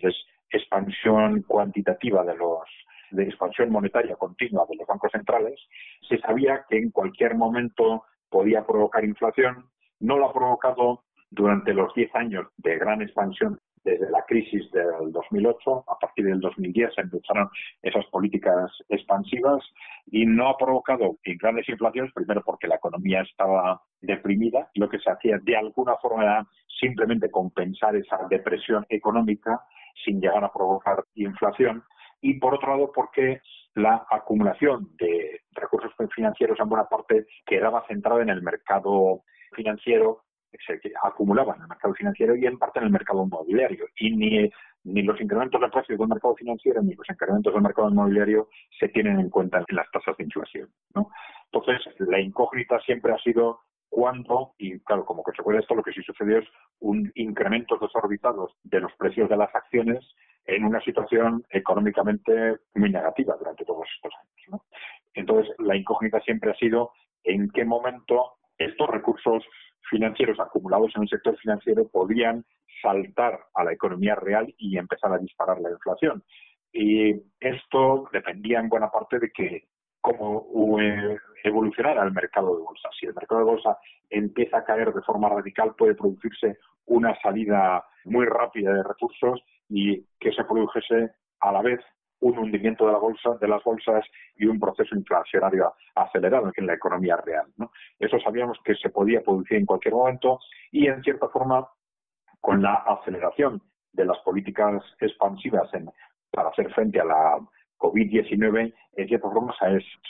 expansión 0.51 1.43
cuantitativa 1.43 2.23
de 2.23 2.35
los 2.35 2.63
de 3.11 3.23
expansión 3.23 3.71
monetaria 3.71 4.15
continua 4.15 4.65
de 4.69 4.75
los 4.75 4.87
bancos 4.87 5.11
centrales, 5.11 5.59
se 6.07 6.19
sabía 6.19 6.65
que 6.69 6.77
en 6.77 6.91
cualquier 6.91 7.35
momento 7.35 8.03
podía 8.29 8.65
provocar 8.65 9.03
inflación. 9.03 9.65
No 9.99 10.17
lo 10.17 10.29
ha 10.29 10.33
provocado 10.33 11.03
durante 11.31 11.73
los 11.73 11.93
10 11.95 12.15
años 12.15 12.47
de 12.57 12.77
gran 12.77 13.01
expansión 13.01 13.59
desde 13.83 14.09
la 14.09 14.23
crisis 14.27 14.69
del 14.71 15.11
2008, 15.11 15.85
a 15.87 15.97
partir 15.99 16.25
del 16.25 16.39
2010 16.39 16.93
se 16.93 17.01
empezaron 17.01 17.49
esas 17.81 18.05
políticas 18.07 18.71
expansivas 18.89 19.63
y 20.11 20.25
no 20.25 20.49
ha 20.49 20.57
provocado 20.57 21.17
grandes 21.23 21.67
inflaciones, 21.69 22.13
primero 22.13 22.41
porque 22.43 22.67
la 22.67 22.75
economía 22.75 23.21
estaba 23.21 23.81
deprimida 24.01 24.69
lo 24.75 24.89
que 24.89 24.99
se 24.99 25.09
hacía 25.09 25.39
de 25.41 25.55
alguna 25.55 25.95
forma 26.01 26.23
era 26.23 26.47
simplemente 26.79 27.29
compensar 27.29 27.95
esa 27.95 28.19
depresión 28.29 28.85
económica 28.89 29.61
sin 30.03 30.21
llegar 30.21 30.43
a 30.43 30.51
provocar 30.51 31.03
inflación 31.15 31.83
y 32.21 32.39
por 32.39 32.55
otro 32.55 32.69
lado 32.69 32.91
porque 32.93 33.41
la 33.75 34.05
acumulación 34.09 34.89
de 34.97 35.41
recursos 35.51 35.91
financieros 36.13 36.59
en 36.59 36.69
buena 36.69 36.85
parte 36.85 37.27
quedaba 37.45 37.85
centrada 37.87 38.21
en 38.21 38.29
el 38.29 38.41
mercado 38.41 39.23
financiero 39.53 40.23
se 40.65 40.79
acumulaba 41.03 41.55
en 41.55 41.61
el 41.61 41.67
mercado 41.67 41.93
financiero 41.93 42.35
y 42.35 42.45
en 42.45 42.57
parte 42.57 42.79
en 42.79 42.85
el 42.85 42.91
mercado 42.91 43.23
inmobiliario. 43.23 43.85
Y 43.97 44.15
ni, 44.15 44.49
ni 44.83 45.01
los 45.03 45.19
incrementos 45.21 45.61
de 45.61 45.69
precios 45.69 45.99
del 45.99 46.07
mercado 46.07 46.35
financiero 46.35 46.81
ni 46.81 46.95
los 46.95 47.09
incrementos 47.09 47.53
del 47.53 47.61
mercado 47.61 47.89
inmobiliario 47.89 48.49
se 48.79 48.89
tienen 48.89 49.19
en 49.19 49.29
cuenta 49.29 49.59
en 49.59 49.75
las 49.75 49.89
tasas 49.91 50.17
de 50.17 50.23
inflación. 50.23 50.69
Entonces, 51.51 51.81
la 51.99 52.19
incógnita 52.19 52.79
siempre 52.81 53.13
ha 53.13 53.17
sido 53.19 53.61
cuándo, 53.89 54.53
y 54.57 54.79
claro, 54.81 55.05
como 55.05 55.23
consecuencia 55.23 55.59
de 55.59 55.63
esto, 55.63 55.75
lo 55.75 55.83
que 55.83 55.91
sí 55.91 56.01
sucedió 56.03 56.39
es 56.39 56.47
un 56.79 57.11
incremento 57.15 57.77
desorbitados 57.77 58.55
de 58.63 58.79
los 58.79 58.93
precios 58.93 59.29
de 59.29 59.37
las 59.37 59.53
acciones 59.53 59.99
en 60.45 60.63
una 60.63 60.81
situación 60.81 61.43
económicamente 61.49 62.57
muy 62.75 62.91
negativa 62.91 63.35
durante 63.37 63.65
todos 63.65 63.87
estos 63.95 64.13
años. 64.21 64.61
Entonces, 65.13 65.53
la 65.59 65.75
incógnita 65.75 66.19
siempre 66.21 66.51
ha 66.51 66.55
sido 66.55 66.91
en 67.23 67.49
qué 67.49 67.65
momento 67.65 68.33
estos 68.57 68.89
recursos 68.89 69.43
financieros 69.89 70.39
acumulados 70.39 70.95
en 70.95 71.03
el 71.03 71.09
sector 71.09 71.37
financiero 71.37 71.87
podían 71.87 72.45
saltar 72.81 73.39
a 73.53 73.63
la 73.63 73.73
economía 73.73 74.15
real 74.15 74.53
y 74.57 74.77
empezar 74.77 75.11
a 75.13 75.17
disparar 75.17 75.59
la 75.59 75.71
inflación. 75.71 76.23
Y 76.71 77.15
esto 77.39 78.07
dependía 78.11 78.59
en 78.59 78.69
buena 78.69 78.89
parte 78.89 79.19
de 79.19 79.31
que 79.31 79.67
cómo 80.01 80.47
evolucionara 81.43 82.03
el 82.03 82.11
mercado 82.11 82.55
de 82.55 82.63
bolsa. 82.63 82.89
Si 82.99 83.05
el 83.05 83.13
mercado 83.13 83.39
de 83.39 83.51
bolsa 83.51 83.77
empieza 84.09 84.57
a 84.57 84.63
caer 84.63 84.93
de 84.93 85.01
forma 85.01 85.29
radical, 85.29 85.75
puede 85.77 85.95
producirse 85.95 86.57
una 86.85 87.19
salida 87.21 87.83
muy 88.05 88.25
rápida 88.25 88.73
de 88.73 88.83
recursos 88.83 89.41
y 89.69 90.03
que 90.19 90.31
se 90.31 90.43
produjese 90.43 91.11
a 91.41 91.51
la 91.51 91.61
vez 91.61 91.79
un 92.21 92.37
hundimiento 92.37 92.85
de 92.85 92.91
la 92.91 92.97
bolsa, 92.97 93.37
de 93.39 93.47
las 93.47 93.63
bolsas 93.63 94.03
y 94.35 94.45
un 94.45 94.59
proceso 94.59 94.95
inflacionario 94.95 95.73
acelerado 95.95 96.51
en 96.55 96.67
la 96.67 96.73
economía 96.73 97.15
real. 97.17 97.45
Eso 97.97 98.19
sabíamos 98.19 98.59
que 98.63 98.75
se 98.75 98.89
podía 98.89 99.21
producir 99.21 99.57
en 99.57 99.65
cualquier 99.65 99.93
momento 99.93 100.39
y, 100.71 100.87
en 100.87 101.01
cierta 101.01 101.29
forma, 101.29 101.67
con 102.41 102.61
la 102.61 102.73
aceleración 102.73 103.61
de 103.93 104.05
las 104.05 104.17
políticas 104.19 104.83
expansivas 104.99 105.69
para 106.31 106.49
hacer 106.49 106.71
frente 106.73 106.99
a 106.99 107.05
la 107.05 107.39
COVID-19, 107.79 108.73
en 108.97 109.07
cierta 109.07 109.29
forma 109.29 109.55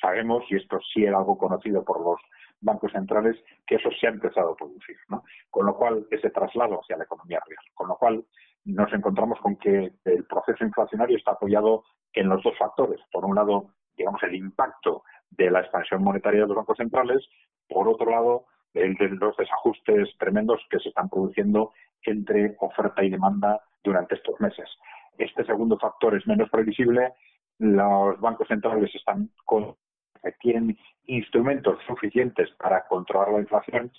sabemos, 0.01 0.43
y 0.49 0.55
esto 0.55 0.79
sí 0.93 1.05
era 1.05 1.19
algo 1.19 1.37
conocido 1.37 1.83
por 1.83 2.01
los 2.01 2.19
bancos 2.61 2.91
centrales, 2.91 3.37
que 3.65 3.75
eso 3.75 3.89
se 3.99 4.07
ha 4.07 4.09
empezado 4.09 4.51
a 4.51 4.55
producir. 4.55 4.97
Con 5.49 5.65
lo 5.65 5.75
cual, 5.77 6.05
ese 6.11 6.29
traslado 6.31 6.81
hacia 6.81 6.97
la 6.97 7.05
economía 7.05 7.39
real. 7.47 7.63
Con 7.73 7.87
lo 7.87 7.95
cual, 7.97 8.25
nos 8.65 8.91
encontramos 8.91 9.39
con 9.39 9.55
que 9.55 9.93
el 10.05 10.25
proceso 10.25 10.65
inflacionario 10.65 11.17
está 11.17 11.31
apoyado 11.31 11.83
en 12.13 12.27
los 12.27 12.43
dos 12.43 12.57
factores. 12.57 12.99
Por 13.11 13.23
un 13.25 13.35
lado, 13.35 13.73
digamos, 13.95 14.21
el 14.23 14.35
impacto 14.35 15.03
de 15.29 15.49
la 15.49 15.61
expansión 15.61 16.03
monetaria 16.03 16.41
de 16.41 16.47
los 16.47 16.57
bancos 16.57 16.77
centrales. 16.77 17.25
Por 17.67 17.87
otro 17.87 18.09
lado, 18.09 18.45
el 18.73 18.95
de 18.95 19.09
los 19.09 19.35
desajustes 19.37 20.09
tremendos 20.17 20.61
que 20.69 20.79
se 20.79 20.89
están 20.89 21.09
produciendo 21.09 21.71
entre 22.03 22.55
oferta 22.59 23.03
y 23.03 23.09
demanda 23.09 23.61
durante 23.83 24.15
estos 24.15 24.39
meses. 24.39 24.69
Este 25.17 25.43
segundo 25.45 25.77
factor 25.77 26.15
es 26.15 26.25
menos 26.27 26.49
previsible. 26.49 27.13
Los 27.59 28.19
bancos 28.19 28.47
centrales 28.47 28.93
están 28.95 29.29
con, 29.45 29.75
tienen 30.39 30.77
instrumentos 31.05 31.79
suficientes 31.85 32.49
para 32.57 32.85
controlar 32.87 33.33
la 33.33 33.39
inflación 33.39 33.91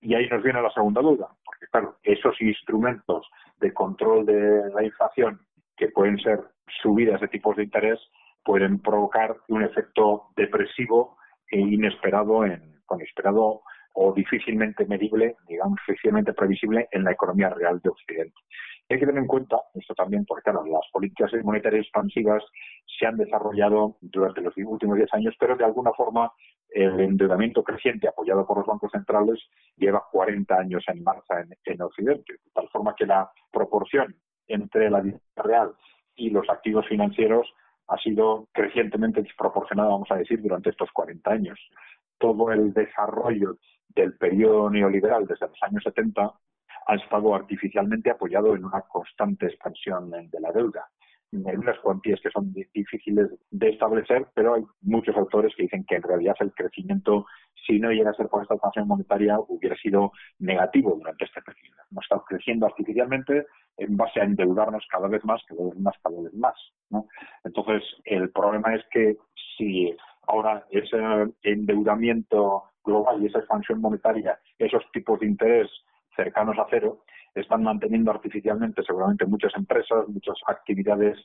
y 0.00 0.14
ahí 0.14 0.28
nos 0.28 0.42
viene 0.42 0.62
la 0.62 0.70
segunda 0.70 1.00
duda, 1.00 1.28
porque 1.44 1.66
claro, 1.70 1.96
esos 2.02 2.40
instrumentos 2.40 3.28
de 3.58 3.72
control 3.72 4.24
de 4.26 4.70
la 4.74 4.84
inflación 4.84 5.40
que 5.76 5.88
pueden 5.88 6.18
ser 6.18 6.40
subidas 6.82 7.20
de 7.20 7.28
tipos 7.28 7.56
de 7.56 7.64
interés 7.64 7.98
pueden 8.44 8.80
provocar 8.80 9.36
un 9.48 9.62
efecto 9.62 10.28
depresivo 10.36 11.16
e 11.50 11.58
inesperado 11.58 12.44
en, 12.44 12.78
o 14.00 14.12
difícilmente 14.12 14.86
medible, 14.86 15.36
digamos, 15.46 15.78
difícilmente 15.86 16.32
previsible 16.32 16.88
en 16.92 17.04
la 17.04 17.12
economía 17.12 17.50
real 17.50 17.80
de 17.82 17.90
Occidente. 17.90 18.34
Hay 18.94 19.00
que 19.00 19.06
tener 19.06 19.20
en 19.20 19.26
cuenta 19.26 19.60
esto 19.74 19.94
también 19.94 20.24
porque, 20.24 20.44
claro, 20.44 20.64
las 20.64 20.90
políticas 20.92 21.30
monetarias 21.44 21.84
expansivas 21.84 22.42
se 22.98 23.06
han 23.06 23.16
desarrollado 23.16 23.96
durante 24.00 24.40
los 24.40 24.54
últimos 24.56 24.96
10 24.96 25.12
años, 25.14 25.34
pero 25.38 25.56
de 25.56 25.64
alguna 25.64 25.92
forma 25.92 26.32
el 26.70 26.98
endeudamiento 27.00 27.62
creciente 27.62 28.08
apoyado 28.08 28.46
por 28.46 28.58
los 28.58 28.66
bancos 28.66 28.90
centrales 28.90 29.38
lleva 29.76 30.04
40 30.10 30.54
años 30.54 30.84
en 30.88 31.02
marcha 31.02 31.40
en, 31.40 31.54
en 31.64 31.82
Occidente, 31.82 32.32
de 32.32 32.50
tal 32.54 32.68
forma 32.70 32.94
que 32.94 33.06
la 33.06 33.30
proporción 33.52 34.14
entre 34.46 34.90
la 34.90 35.00
vida 35.00 35.18
real 35.36 35.74
y 36.16 36.30
los 36.30 36.48
activos 36.48 36.86
financieros 36.88 37.46
ha 37.88 37.98
sido 37.98 38.48
crecientemente 38.52 39.22
desproporcionada, 39.22 39.90
vamos 39.90 40.10
a 40.10 40.16
decir, 40.16 40.40
durante 40.42 40.70
estos 40.70 40.90
40 40.92 41.30
años. 41.30 41.58
Todo 42.18 42.50
el 42.52 42.72
desarrollo 42.72 43.56
del 43.88 44.16
periodo 44.16 44.68
neoliberal 44.70 45.26
desde 45.26 45.48
los 45.48 45.62
años 45.62 45.82
70 45.84 46.32
ha 46.88 46.94
estado 46.96 47.34
artificialmente 47.34 48.10
apoyado 48.10 48.56
en 48.56 48.64
una 48.64 48.80
constante 48.82 49.46
expansión 49.46 50.10
de 50.10 50.40
la 50.40 50.52
deuda 50.52 50.88
en 51.32 51.58
unas 51.58 51.78
cuantías 51.80 52.20
que 52.20 52.30
son 52.30 52.52
difíciles 52.52 53.28
de 53.50 53.68
establecer, 53.68 54.26
pero 54.34 54.54
hay 54.54 54.64
muchos 54.80 55.16
autores 55.16 55.54
que 55.54 55.64
dicen 55.64 55.84
que 55.84 55.96
en 55.96 56.02
realidad 56.02 56.36
el 56.40 56.54
crecimiento, 56.54 57.26
si 57.66 57.78
no 57.78 57.90
llega 57.90 58.10
a 58.10 58.14
ser 58.14 58.28
por 58.28 58.42
esta 58.42 58.54
expansión 58.54 58.88
monetaria, 58.88 59.38
hubiera 59.38 59.76
sido 59.76 60.12
negativo 60.38 60.94
durante 60.96 61.26
este 61.26 61.42
periodo. 61.42 61.76
Hemos 61.90 62.04
estado 62.04 62.24
creciendo 62.26 62.66
artificialmente 62.66 63.46
en 63.76 63.96
base 63.96 64.20
a 64.20 64.24
endeudarnos 64.24 64.86
cada 64.90 65.08
vez 65.08 65.22
más, 65.24 65.42
cada 65.46 65.64
vez 65.64 65.78
más, 65.78 65.94
cada 66.02 66.20
vez 66.20 66.34
más. 66.34 66.56
Entonces, 67.44 67.82
el 68.04 68.30
problema 68.30 68.74
es 68.74 68.84
que 68.90 69.16
si 69.56 69.94
ahora 70.26 70.64
ese 70.70 70.96
endeudamiento 71.42 72.64
global 72.82 73.22
y 73.22 73.26
esa 73.26 73.40
expansión 73.40 73.82
monetaria, 73.82 74.38
esos 74.58 74.82
tipos 74.92 75.20
de 75.20 75.26
interés 75.26 75.70
cercanos 76.18 76.58
a 76.58 76.66
cero, 76.68 77.04
están 77.34 77.62
manteniendo 77.62 78.10
artificialmente 78.10 78.82
seguramente 78.82 79.24
muchas 79.24 79.54
empresas, 79.54 80.08
muchas 80.08 80.36
actividades 80.48 81.16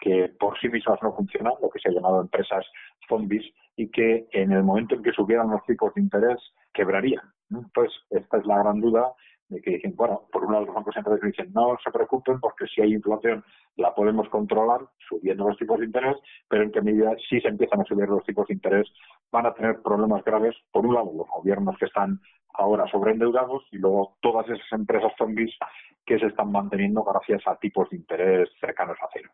que 0.00 0.32
por 0.40 0.58
sí 0.58 0.68
mismas 0.68 0.98
no 1.02 1.12
funcionan, 1.12 1.52
lo 1.60 1.68
que 1.68 1.80
se 1.80 1.88
ha 1.88 1.92
llamado 1.92 2.20
empresas 2.20 2.64
zombies, 3.08 3.44
y 3.76 3.90
que 3.90 4.26
en 4.32 4.52
el 4.52 4.62
momento 4.62 4.94
en 4.94 5.02
que 5.02 5.12
subieran 5.12 5.50
los 5.50 5.64
tipos 5.64 5.92
de 5.94 6.00
interés 6.00 6.38
quebrarían. 6.72 7.22
Entonces, 7.50 7.94
esta 8.10 8.38
es 8.38 8.46
la 8.46 8.58
gran 8.58 8.80
duda 8.80 9.12
que 9.48 9.70
dicen, 9.70 9.94
bueno, 9.96 10.22
por 10.30 10.44
un 10.44 10.52
lado 10.52 10.66
los 10.66 10.74
bancos 10.74 10.94
centrales 10.94 11.22
dicen, 11.22 11.52
no 11.52 11.76
se 11.82 11.90
preocupen 11.90 12.38
porque 12.38 12.66
si 12.66 12.82
hay 12.82 12.92
inflación 12.92 13.44
la 13.76 13.94
podemos 13.94 14.28
controlar 14.28 14.80
subiendo 15.08 15.48
los 15.48 15.56
tipos 15.56 15.78
de 15.78 15.86
interés, 15.86 16.16
pero 16.48 16.64
en 16.64 16.72
qué 16.72 16.82
medida 16.82 17.14
si 17.28 17.40
se 17.40 17.48
empiezan 17.48 17.80
a 17.80 17.84
subir 17.84 18.08
los 18.08 18.24
tipos 18.24 18.46
de 18.48 18.54
interés 18.54 18.88
van 19.32 19.46
a 19.46 19.54
tener 19.54 19.80
problemas 19.82 20.22
graves, 20.24 20.54
por 20.70 20.84
un 20.84 20.94
lado 20.94 21.10
los 21.16 21.26
gobiernos 21.28 21.76
que 21.78 21.86
están 21.86 22.20
ahora 22.54 22.86
sobreendeudados 22.90 23.64
y 23.70 23.78
luego 23.78 24.16
todas 24.20 24.46
esas 24.48 24.72
empresas 24.72 25.12
zombies 25.16 25.54
que 26.04 26.18
se 26.18 26.26
están 26.26 26.50
manteniendo 26.52 27.04
gracias 27.04 27.42
a 27.46 27.56
tipos 27.56 27.88
de 27.90 27.96
interés 27.96 28.48
cercanos 28.60 28.96
a 29.00 29.08
cero. 29.12 29.30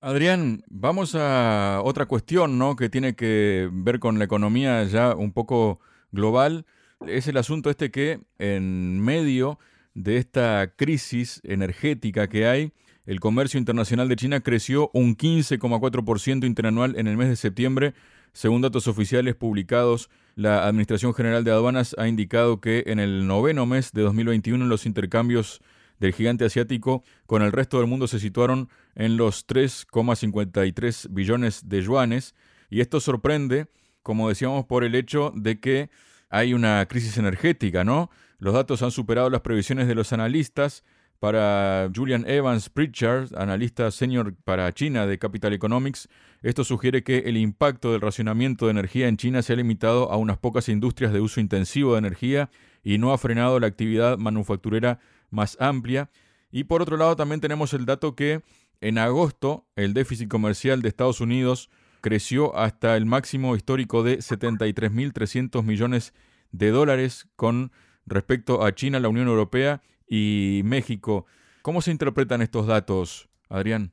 Adrián, 0.00 0.62
vamos 0.68 1.16
a 1.16 1.80
otra 1.84 2.06
cuestión, 2.06 2.58
¿no? 2.58 2.74
Que 2.74 2.88
tiene 2.88 3.14
que 3.14 3.68
ver 3.72 4.00
con 4.00 4.18
la 4.18 4.24
economía 4.24 4.82
ya 4.84 5.14
un 5.14 5.32
poco 5.32 5.78
global. 6.10 6.66
Es 7.06 7.26
el 7.26 7.36
asunto 7.36 7.68
este 7.70 7.90
que 7.90 8.20
en 8.38 9.00
medio 9.00 9.58
de 9.94 10.18
esta 10.18 10.72
crisis 10.76 11.40
energética 11.44 12.28
que 12.28 12.46
hay, 12.46 12.72
el 13.04 13.18
comercio 13.18 13.58
internacional 13.58 14.08
de 14.08 14.16
China 14.16 14.40
creció 14.40 14.90
un 14.94 15.16
15,4% 15.16 16.46
interanual 16.46 16.94
en 16.96 17.08
el 17.08 17.16
mes 17.16 17.28
de 17.28 17.36
septiembre. 17.36 17.94
Según 18.32 18.62
datos 18.62 18.86
oficiales 18.86 19.34
publicados, 19.34 20.08
la 20.36 20.66
Administración 20.66 21.12
General 21.12 21.42
de 21.42 21.50
Aduanas 21.50 21.96
ha 21.98 22.06
indicado 22.06 22.60
que 22.60 22.84
en 22.86 23.00
el 23.00 23.26
noveno 23.26 23.66
mes 23.66 23.92
de 23.92 24.02
2021 24.02 24.64
los 24.66 24.86
intercambios 24.86 25.60
del 25.98 26.14
gigante 26.14 26.44
asiático 26.44 27.04
con 27.26 27.42
el 27.42 27.52
resto 27.52 27.78
del 27.78 27.88
mundo 27.88 28.06
se 28.06 28.20
situaron 28.20 28.68
en 28.94 29.16
los 29.16 29.46
3,53 29.46 31.08
billones 31.10 31.68
de 31.68 31.82
yuanes. 31.82 32.34
Y 32.70 32.80
esto 32.80 33.00
sorprende, 33.00 33.66
como 34.02 34.28
decíamos, 34.28 34.64
por 34.64 34.84
el 34.84 34.94
hecho 34.94 35.32
de 35.34 35.60
que 35.60 35.90
hay 36.32 36.54
una 36.54 36.86
crisis 36.86 37.18
energética, 37.18 37.84
¿no? 37.84 38.10
Los 38.38 38.54
datos 38.54 38.82
han 38.82 38.90
superado 38.90 39.28
las 39.28 39.42
previsiones 39.42 39.86
de 39.86 39.94
los 39.94 40.12
analistas. 40.12 40.82
Para 41.20 41.88
Julian 41.94 42.24
Evans 42.26 42.68
Pritchard, 42.68 43.36
analista 43.36 43.92
senior 43.92 44.34
para 44.42 44.72
China 44.72 45.06
de 45.06 45.18
Capital 45.20 45.52
Economics, 45.52 46.08
esto 46.42 46.64
sugiere 46.64 47.04
que 47.04 47.18
el 47.18 47.36
impacto 47.36 47.92
del 47.92 48.00
racionamiento 48.00 48.64
de 48.64 48.72
energía 48.72 49.06
en 49.06 49.18
China 49.18 49.42
se 49.42 49.52
ha 49.52 49.56
limitado 49.56 50.10
a 50.10 50.16
unas 50.16 50.38
pocas 50.38 50.68
industrias 50.68 51.12
de 51.12 51.20
uso 51.20 51.38
intensivo 51.38 51.92
de 51.92 51.98
energía 51.98 52.50
y 52.82 52.98
no 52.98 53.12
ha 53.12 53.18
frenado 53.18 53.60
la 53.60 53.68
actividad 53.68 54.18
manufacturera 54.18 54.98
más 55.30 55.56
amplia. 55.60 56.10
Y 56.50 56.64
por 56.64 56.82
otro 56.82 56.96
lado 56.96 57.14
también 57.14 57.40
tenemos 57.42 57.74
el 57.74 57.84
dato 57.84 58.16
que 58.16 58.40
en 58.80 58.98
agosto 58.98 59.66
el 59.76 59.94
déficit 59.94 60.28
comercial 60.28 60.82
de 60.82 60.88
Estados 60.88 61.20
Unidos 61.20 61.70
creció 62.02 62.54
hasta 62.56 62.96
el 62.96 63.06
máximo 63.06 63.56
histórico 63.56 64.02
de 64.02 64.18
73.300 64.18 65.62
millones 65.62 66.12
de 66.50 66.70
dólares 66.70 67.30
con 67.36 67.70
respecto 68.04 68.64
a 68.64 68.72
China, 68.72 69.00
la 69.00 69.08
Unión 69.08 69.28
Europea 69.28 69.80
y 70.06 70.60
México. 70.64 71.24
¿Cómo 71.62 71.80
se 71.80 71.92
interpretan 71.92 72.42
estos 72.42 72.66
datos, 72.66 73.30
Adrián? 73.48 73.92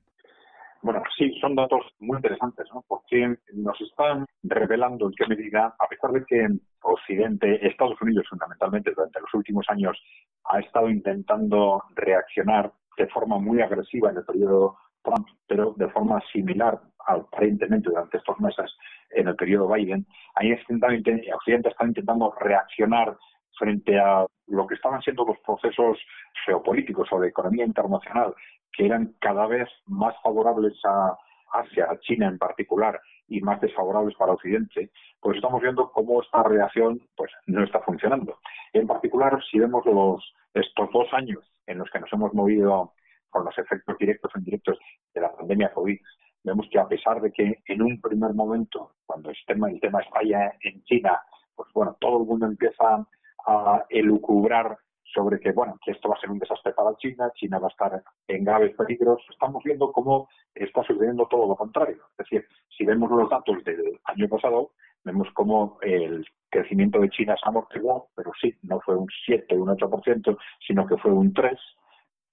Bueno, 0.82 1.04
sí, 1.18 1.38
son 1.42 1.56
datos 1.56 1.82
muy 2.00 2.18
interesantes, 2.18 2.66
¿no? 2.74 2.84
Porque 2.88 3.38
nos 3.54 3.80
están 3.82 4.26
revelando 4.44 5.08
en 5.08 5.14
qué 5.14 5.28
medida, 5.28 5.76
a 5.78 5.88
pesar 5.88 6.12
de 6.12 6.26
que 6.26 6.48
Occidente, 6.82 7.68
Estados 7.68 8.02
Unidos 8.02 8.26
fundamentalmente 8.30 8.92
durante 8.96 9.20
los 9.20 9.34
últimos 9.34 9.66
años, 9.70 9.98
ha 10.46 10.60
estado 10.60 10.90
intentando 10.90 11.84
reaccionar 11.96 12.72
de 12.98 13.08
forma 13.08 13.40
muy 13.40 13.62
agresiva 13.62 14.10
en 14.10 14.18
el 14.18 14.26
periodo 14.26 14.78
Trump, 15.04 15.28
pero 15.48 15.74
de 15.78 15.90
forma 15.90 16.22
similar 16.32 16.80
aparentemente 17.08 17.90
durante 17.90 18.18
estos 18.18 18.40
meses 18.40 18.72
en 19.12 19.28
el 19.28 19.36
periodo 19.36 19.68
Biden, 19.68 20.06
ahí 20.36 20.54
Occidente 20.54 21.70
está 21.70 21.86
intentando 21.86 22.34
reaccionar 22.40 23.18
frente 23.58 24.00
a 24.00 24.26
lo 24.48 24.68
que 24.68 24.76
estaban 24.76 25.02
siendo 25.02 25.26
los 25.26 25.38
procesos 25.40 25.98
geopolíticos 26.46 27.12
o 27.12 27.20
de 27.20 27.30
economía 27.30 27.66
internacional 27.66 28.34
que 28.72 28.86
eran 28.86 29.16
cada 29.20 29.48
vez 29.48 29.68
más 29.88 30.16
favorables 30.24 30.74
a 30.86 31.18
Asia, 31.52 31.88
a 31.90 32.00
China 32.00 32.28
en 32.28 32.38
particular, 32.38 33.00
y 33.30 33.42
más 33.42 33.62
desfavorables 33.62 34.16
para 34.16 34.34
Occidente, 34.34 34.92
pues 35.22 35.38
estamos 35.38 35.62
viendo 35.62 35.92
cómo 35.92 36.22
esta 36.22 36.44
reacción 36.44 37.00
pues 37.16 37.32
no 37.46 37.64
está 37.64 37.80
funcionando. 37.82 38.40
En 38.74 38.88
particular, 38.88 39.40
si 39.50 39.60
vemos 39.60 39.86
los 39.86 40.34
estos 40.54 40.92
dos 40.92 41.08
años 41.14 41.40
en 41.68 41.78
los 41.78 41.90
que 41.92 42.00
nos 42.00 42.12
hemos 42.12 42.34
movido 42.34 42.94
con 43.30 43.46
los 43.46 43.58
efectos 43.58 43.98
directos 43.98 44.32
o 44.34 44.40
indirectos 44.40 44.78
de 45.14 45.22
la 45.22 45.32
pandemia 45.32 45.74
COVID, 45.74 45.98
vemos 46.44 46.68
que 46.72 46.80
a 46.80 46.88
pesar 46.88 47.22
de 47.22 47.32
que 47.32 47.62
en 47.68 47.82
un 47.82 48.00
primer 48.02 48.34
momento, 48.34 48.94
cuando 49.06 49.30
el 49.30 49.38
tema, 49.46 49.70
el 49.70 49.80
tema 49.80 50.02
España 50.02 50.54
en 50.62 50.84
China, 50.84 51.20
pues 51.56 51.70
bueno, 51.74 51.98
todo 52.00 52.22
el 52.22 52.28
mundo 52.28 52.46
empieza 52.46 53.06
a 53.46 53.86
elucubrar 53.90 54.78
sobre 55.14 55.40
que, 55.40 55.52
bueno, 55.52 55.78
que 55.84 55.92
esto 55.92 56.10
va 56.10 56.16
a 56.16 56.20
ser 56.20 56.30
un 56.30 56.40
desastre 56.40 56.74
para 56.74 56.96
China, 56.98 57.32
China 57.36 57.60
va 57.60 57.68
a 57.68 57.72
estar 57.72 58.04
en 58.28 58.44
graves 58.44 58.76
peligros. 58.76 59.22
Estamos 59.30 59.64
viendo 59.64 59.92
cómo 59.92 60.30
está 60.54 60.84
sucediendo 60.84 61.28
todo 61.28 61.48
lo 61.48 61.56
contrario. 61.56 61.98
Es 62.12 62.18
decir, 62.18 62.46
si 62.78 62.86
vemos 62.86 63.10
los 63.10 63.30
datos 63.30 63.64
del 63.64 64.00
año 64.06 64.28
pasado, 64.28 64.72
vemos 65.04 65.28
cómo 65.34 65.80
el 65.82 66.26
crecimiento 66.50 67.00
de 67.00 67.10
China 67.10 67.36
se 67.42 67.50
amortiguó, 67.50 68.10
pero 68.16 68.32
sí, 68.40 68.54
no 68.64 68.80
fue 68.82 68.96
un 68.96 69.08
7, 69.26 69.56
un 69.58 69.70
8%, 69.70 70.38
sino 70.68 70.86
que 70.86 70.98
fue 70.98 71.12
un 71.12 71.34
3%. 71.34 71.58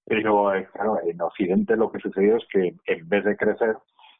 Pero, 0.07 0.55
eh, 0.55 0.69
claro, 0.73 1.01
en 1.05 1.21
Occidente 1.21 1.77
lo 1.77 1.91
que 1.91 1.99
sucedió 1.99 2.37
es 2.37 2.47
que 2.51 2.75
en 2.87 3.09
vez 3.09 3.25
de 3.25 3.37
crecer, 3.37 3.77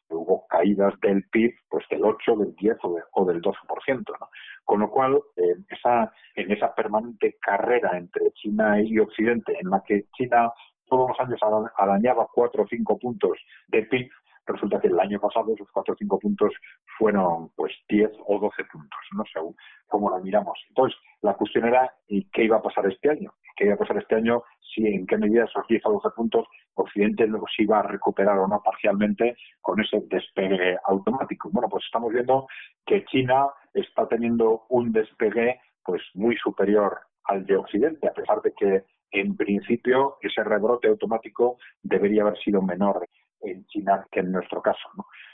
hubo 0.09 0.45
caídas 0.47 0.93
del 1.01 1.23
PIB 1.23 1.53
pues 1.69 1.85
del 1.89 2.03
8, 2.03 2.35
del 2.37 2.55
10 2.55 2.77
o, 3.11 3.25
del 3.25 3.41
12%. 3.41 3.53
¿no? 4.19 4.29
Con 4.65 4.81
lo 4.81 4.89
cual, 4.89 5.19
eh, 5.37 5.55
esa, 5.69 6.11
en 6.35 6.51
esa 6.51 6.73
permanente 6.75 7.37
carrera 7.41 7.97
entre 7.97 8.31
China 8.33 8.81
y 8.81 8.99
Occidente, 8.99 9.57
en 9.59 9.69
la 9.69 9.81
que 9.85 10.05
China 10.15 10.51
todos 10.87 11.09
los 11.09 11.19
años 11.19 11.39
arañaba 11.77 12.27
4 12.33 12.63
o 12.63 12.67
5 12.67 12.99
puntos 12.99 13.37
de 13.67 13.83
PIB, 13.83 14.09
resulta 14.45 14.79
que 14.79 14.87
el 14.87 14.99
año 14.99 15.19
pasado 15.19 15.53
esos 15.53 15.69
4 15.71 15.93
o 15.93 15.97
5 15.97 16.19
puntos 16.19 16.53
fueron 16.97 17.49
pues 17.55 17.73
10 17.89 18.11
o 18.25 18.39
12 18.39 18.63
puntos, 18.71 18.99
no 19.11 19.23
según 19.31 19.55
cómo 19.87 20.09
la 20.09 20.19
miramos. 20.19 20.57
Entonces, 20.69 20.97
la 21.21 21.33
cuestión 21.33 21.65
era 21.65 21.93
¿qué 22.07 22.43
iba 22.43 22.57
a 22.57 22.61
pasar 22.61 22.85
este 22.87 23.09
año? 23.09 23.33
¿Qué 23.57 23.65
iba 23.65 23.73
a 23.73 23.77
pasar 23.77 23.97
este 23.97 24.15
año? 24.15 24.43
Si 24.73 24.85
en 24.85 25.07
qué 25.07 25.17
medida 25.17 25.45
esos 25.45 25.67
10 25.67 25.85
o 25.87 25.93
12 25.93 26.09
puntos 26.15 26.47
Occidente 26.75 27.25
los 27.27 27.49
iba 27.57 27.79
a 27.79 27.83
recuperar 27.83 28.37
o 28.37 28.47
no 28.47 28.61
parcialmente 28.63 29.35
con 29.61 29.81
ese 29.81 30.01
despegue 30.01 30.77
automático. 30.85 31.49
Bueno, 31.51 31.67
pues 31.67 31.83
estamos 31.85 32.13
viendo 32.13 32.47
que 32.85 33.03
China 33.05 33.47
está 33.73 34.07
teniendo 34.07 34.65
un 34.69 34.91
despegue 34.91 35.59
pues 35.83 36.03
muy 36.13 36.37
superior 36.37 36.99
al 37.23 37.45
de 37.45 37.57
Occidente, 37.57 38.07
a 38.07 38.13
pesar 38.13 38.41
de 38.41 38.53
que 38.53 38.83
en 39.11 39.35
principio 39.35 40.17
ese 40.21 40.43
rebrote 40.43 40.87
automático 40.87 41.57
debería 41.81 42.21
haber 42.21 42.37
sido 42.39 42.61
menor 42.61 43.07
en 43.41 43.65
China 43.65 44.05
que 44.11 44.19
en 44.19 44.31
nuestro 44.31 44.61
caso. 44.61 44.87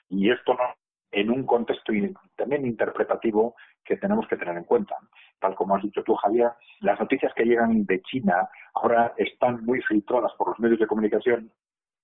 Y 0.10 0.32
esto 0.32 0.54
no, 0.54 0.64
en 1.14 1.30
un 1.30 1.46
contexto 1.46 1.94
también 2.36 2.66
interpretativo 2.66 3.56
que 3.86 3.98
tenemos 3.98 4.28
que 4.28 4.38
tener 4.38 4.58
en 4.58 4.64
cuenta. 4.64 4.96
Tal 5.40 5.56
como 5.56 5.76
has 5.76 5.84
dicho 5.84 6.04
tú, 6.04 6.16
Javier, 6.16 6.52
las 6.82 7.00
noticias 7.00 7.34
que 7.36 7.46
llegan 7.46 7.86
de 7.86 8.02
China 8.02 8.50
ahora 8.74 9.14
están 9.18 9.64
muy 9.66 9.82
filtradas 9.82 10.32
por 10.38 10.50
los 10.50 10.60
medios 10.60 10.80
de 10.80 10.88
comunicación 10.88 11.52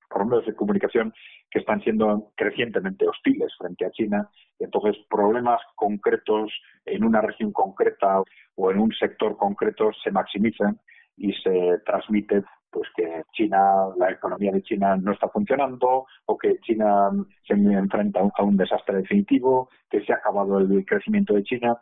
por 0.09 0.21
los 0.21 0.29
medios 0.29 0.45
de 0.47 0.55
comunicación 0.55 1.13
que 1.51 1.59
están 1.59 1.81
siendo 1.81 2.31
crecientemente 2.35 3.07
hostiles 3.07 3.53
frente 3.57 3.85
a 3.85 3.91
China. 3.91 4.29
Entonces, 4.57 4.97
problemas 5.07 5.61
concretos 5.75 6.51
en 6.85 7.03
una 7.03 7.21
región 7.21 7.53
concreta 7.53 8.23
o 8.55 8.71
en 8.71 8.79
un 8.79 8.91
sector 8.93 9.37
concreto 9.37 9.91
se 10.03 10.11
maximizan 10.11 10.79
y 11.15 11.33
se 11.33 11.77
transmite 11.85 12.43
pues 12.71 12.87
que 12.95 13.23
China, 13.33 13.87
la 13.97 14.11
economía 14.11 14.51
de 14.51 14.61
China 14.61 14.95
no 14.97 15.11
está 15.11 15.27
funcionando 15.29 16.05
o 16.25 16.37
que 16.37 16.59
China 16.59 17.09
se 17.47 17.53
enfrenta 17.53 18.21
a 18.35 18.43
un 18.43 18.57
desastre 18.57 18.97
definitivo, 18.97 19.69
que 19.89 20.03
se 20.05 20.13
ha 20.13 20.17
acabado 20.17 20.59
el 20.59 20.85
crecimiento 20.85 21.33
de 21.33 21.43
China, 21.43 21.79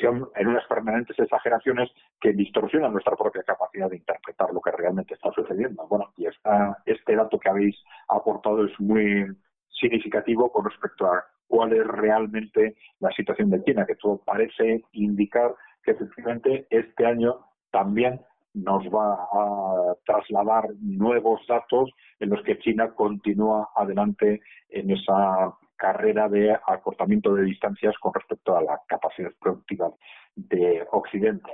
son 0.00 0.28
en 0.36 0.48
unas 0.48 0.66
permanentes 0.66 1.18
exageraciones 1.18 1.90
que 2.20 2.32
distorsionan 2.32 2.92
nuestra 2.92 3.16
propia 3.16 3.42
capacidad 3.42 3.90
de 3.90 3.96
interpretar 3.96 4.52
lo 4.52 4.60
que 4.60 4.70
realmente 4.70 5.14
está 5.14 5.30
sucediendo. 5.32 5.86
Bueno, 5.88 6.12
y 6.16 6.26
esta, 6.26 6.78
este 6.86 7.16
dato 7.16 7.38
que 7.38 7.50
habéis 7.50 7.76
aportado 8.08 8.64
es 8.64 8.80
muy 8.80 9.26
significativo 9.68 10.50
con 10.50 10.64
respecto 10.64 11.06
a 11.06 11.24
cuál 11.46 11.72
es 11.72 11.86
realmente 11.86 12.76
la 13.00 13.10
situación 13.10 13.50
de 13.50 13.62
China, 13.64 13.84
que 13.84 13.96
todo 13.96 14.22
parece 14.24 14.82
indicar 14.92 15.54
que 15.82 15.90
efectivamente 15.90 16.66
este 16.70 17.04
año 17.04 17.40
también 17.70 18.20
nos 18.54 18.84
va 18.86 19.14
a 19.32 19.94
trasladar 20.04 20.68
nuevos 20.80 21.40
datos 21.46 21.90
en 22.20 22.30
los 22.30 22.42
que 22.42 22.58
China 22.58 22.92
continúa 22.94 23.70
adelante 23.74 24.40
en 24.68 24.90
esa 24.90 25.54
carrera 25.76 26.28
de 26.28 26.56
acortamiento 26.66 27.34
de 27.34 27.44
distancias 27.44 27.94
con 27.98 28.14
respecto 28.14 28.56
a 28.56 28.62
la 28.62 28.80
capacidad 28.86 29.32
productiva 29.40 29.90
de 30.36 30.86
Occidente. 30.92 31.50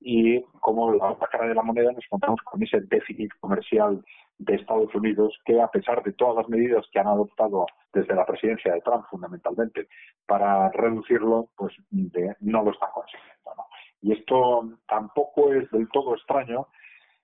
Y 0.00 0.42
como 0.60 0.92
la 0.94 1.12
otra 1.12 1.28
cara 1.28 1.48
de 1.48 1.54
la 1.54 1.62
moneda 1.62 1.92
nos 1.92 2.04
encontramos 2.04 2.40
con 2.42 2.62
ese 2.62 2.80
déficit 2.82 3.30
comercial 3.40 4.04
de 4.38 4.54
Estados 4.54 4.94
Unidos 4.94 5.36
que 5.44 5.60
a 5.60 5.68
pesar 5.68 6.02
de 6.02 6.12
todas 6.12 6.36
las 6.36 6.48
medidas 6.48 6.86
que 6.92 7.00
han 7.00 7.08
adoptado 7.08 7.66
desde 7.92 8.14
la 8.14 8.24
presidencia 8.24 8.72
de 8.72 8.80
Trump 8.80 9.04
fundamentalmente 9.10 9.88
para 10.26 10.70
reducirlo, 10.70 11.48
pues 11.56 11.74
no 11.90 12.62
lo 12.62 12.70
está 12.70 12.88
consiguiendo. 12.92 13.67
Y 14.00 14.12
esto 14.12 14.68
tampoco 14.86 15.52
es 15.52 15.70
del 15.70 15.88
todo 15.92 16.14
extraño 16.14 16.68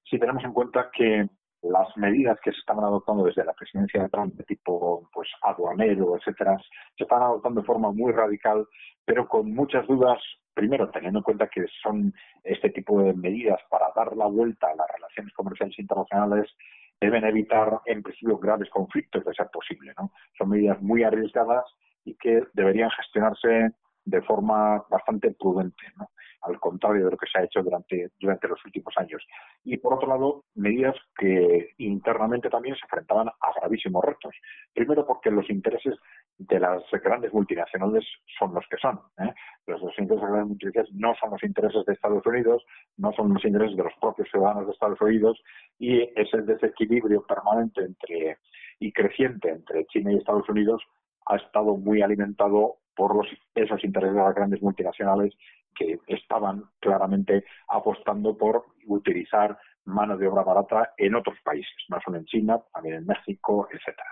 si 0.09 0.19
tenemos 0.19 0.45
en 0.45 0.53
cuenta 0.53 0.91
que 0.93 1.29
las 1.63 1.97
medidas 1.97 2.39
que 2.45 2.53
se 2.53 2.59
estaban 2.59 2.85
adoptando 2.85 3.25
desde 3.25 3.45
la 3.45 3.55
presidencia 3.55 4.03
de 4.03 4.09
Trump 4.11 4.35
de 4.35 4.45
tipo 4.45 5.09
pues 5.13 5.29
aduanero, 5.43 6.17
etcétera, 6.17 6.59
se 6.97 7.05
están 7.05 7.23
adoptando 7.23 7.63
de 7.63 7.67
forma 7.67 7.91
muy 7.91 8.13
radical, 8.13 8.67
pero 9.05 9.27
con 9.27 9.55
muchas 9.55 9.87
dudas, 9.87 10.19
primero 10.53 10.91
teniendo 10.91 11.21
en 11.21 11.23
cuenta 11.23 11.49
que 11.49 11.65
son 11.83 12.13
este 12.43 12.69
tipo 12.71 13.03
de 13.03 13.15
medidas 13.15 13.61
para 13.71 13.87
dar 13.97 14.15
la 14.15 14.27
vuelta 14.27 14.69
a 14.69 14.77
las 14.77 14.87
relaciones 14.95 15.33
comerciales 15.33 15.79
internacionales 15.79 16.55
deben 17.01 17.25
evitar 17.25 17.81
en 17.87 18.03
principio 18.03 18.39
graves 18.39 18.71
conflictos 18.71 19.25
de 19.25 19.35
ser 19.35 19.49
posible. 19.53 19.93
¿no? 19.99 20.13
Son 20.39 20.49
medidas 20.49 20.81
muy 20.81 21.03
arriesgadas 21.03 21.65
y 22.05 22.15
que 22.17 22.43
deberían 22.53 22.91
gestionarse 22.91 23.73
de 24.05 24.23
forma 24.23 24.85
bastante 24.91 25.31
prudente, 25.33 25.85
¿no? 25.97 26.09
al 26.45 26.61
contrario 26.61 27.07
de 27.07 27.11
lo 27.13 27.17
que 27.17 27.27
se 27.27 27.39
ha 27.39 27.45
hecho 27.45 27.63
durante, 27.63 28.11
durante 28.21 28.49
los 28.49 28.63
últimos 28.65 28.93
años. 28.99 29.23
Y 29.65 29.79
por 29.79 29.95
otro 29.95 30.09
lado, 30.09 30.45
medidas 30.55 30.95
que 31.17 31.71
internamente 31.79 32.51
también 32.51 32.77
se 32.77 32.85
enfrentaban 32.85 33.29
a 33.29 33.61
gravísimos 33.61 34.05
retos. 34.05 34.35
Primero 34.75 35.07
porque 35.07 35.31
los 35.31 35.49
intereses 35.49 35.95
de 36.37 36.61
las 36.61 36.83
grandes 37.03 37.33
multinacionales 37.33 38.05
son 38.39 38.55
los 38.55 38.65
que 38.69 38.77
son. 38.77 39.01
¿eh? 39.19 39.33
Los, 39.67 39.81
intereses 39.99 40.09
de 40.09 40.17
las 40.17 40.31
grandes 40.31 40.49
multinacionales 40.49 40.95
no 40.95 41.15
son 41.15 41.31
los 41.31 41.43
intereses 41.43 41.87
de 41.87 41.93
Estados 41.95 42.27
Unidos, 42.27 42.65
no 42.99 43.13
son 43.13 43.33
los 43.33 43.45
intereses 43.45 43.77
de 43.77 43.85
los 43.85 43.95
propios 44.01 44.29
ciudadanos 44.31 44.67
de 44.67 44.73
Estados 44.73 45.01
Unidos 45.01 45.43
y 45.79 46.03
ese 46.15 46.43
desequilibrio 46.43 47.25
permanente 47.27 47.83
entre 47.83 48.39
y 48.81 48.93
creciente 48.93 49.51
entre 49.51 49.87
China 49.87 50.13
y 50.13 50.17
Estados 50.17 50.49
Unidos 50.49 50.83
ha 51.27 51.37
estado 51.37 51.77
muy 51.77 52.03
alimentado 52.03 52.77
por 52.95 53.15
los, 53.15 53.27
esos 53.55 53.83
intereses 53.85 54.17
de 54.17 54.23
las 54.23 54.35
grandes 54.35 54.63
multinacionales 54.63 55.35
que 55.75 55.99
estaban 56.07 56.65
claramente 56.81 57.45
apostando 57.69 58.37
por 58.37 58.65
utilizar 58.87 59.59
mano 59.85 60.17
de 60.17 60.29
obra 60.29 60.43
barata 60.43 60.93
en 60.97 61.15
otros 61.15 61.37
países, 61.45 61.75
no 61.89 61.99
solo 62.05 62.19
en 62.19 62.25
China, 62.25 62.61
también 62.73 62.97
en 62.97 63.07
México, 63.07 63.69
etcétera. 63.71 64.09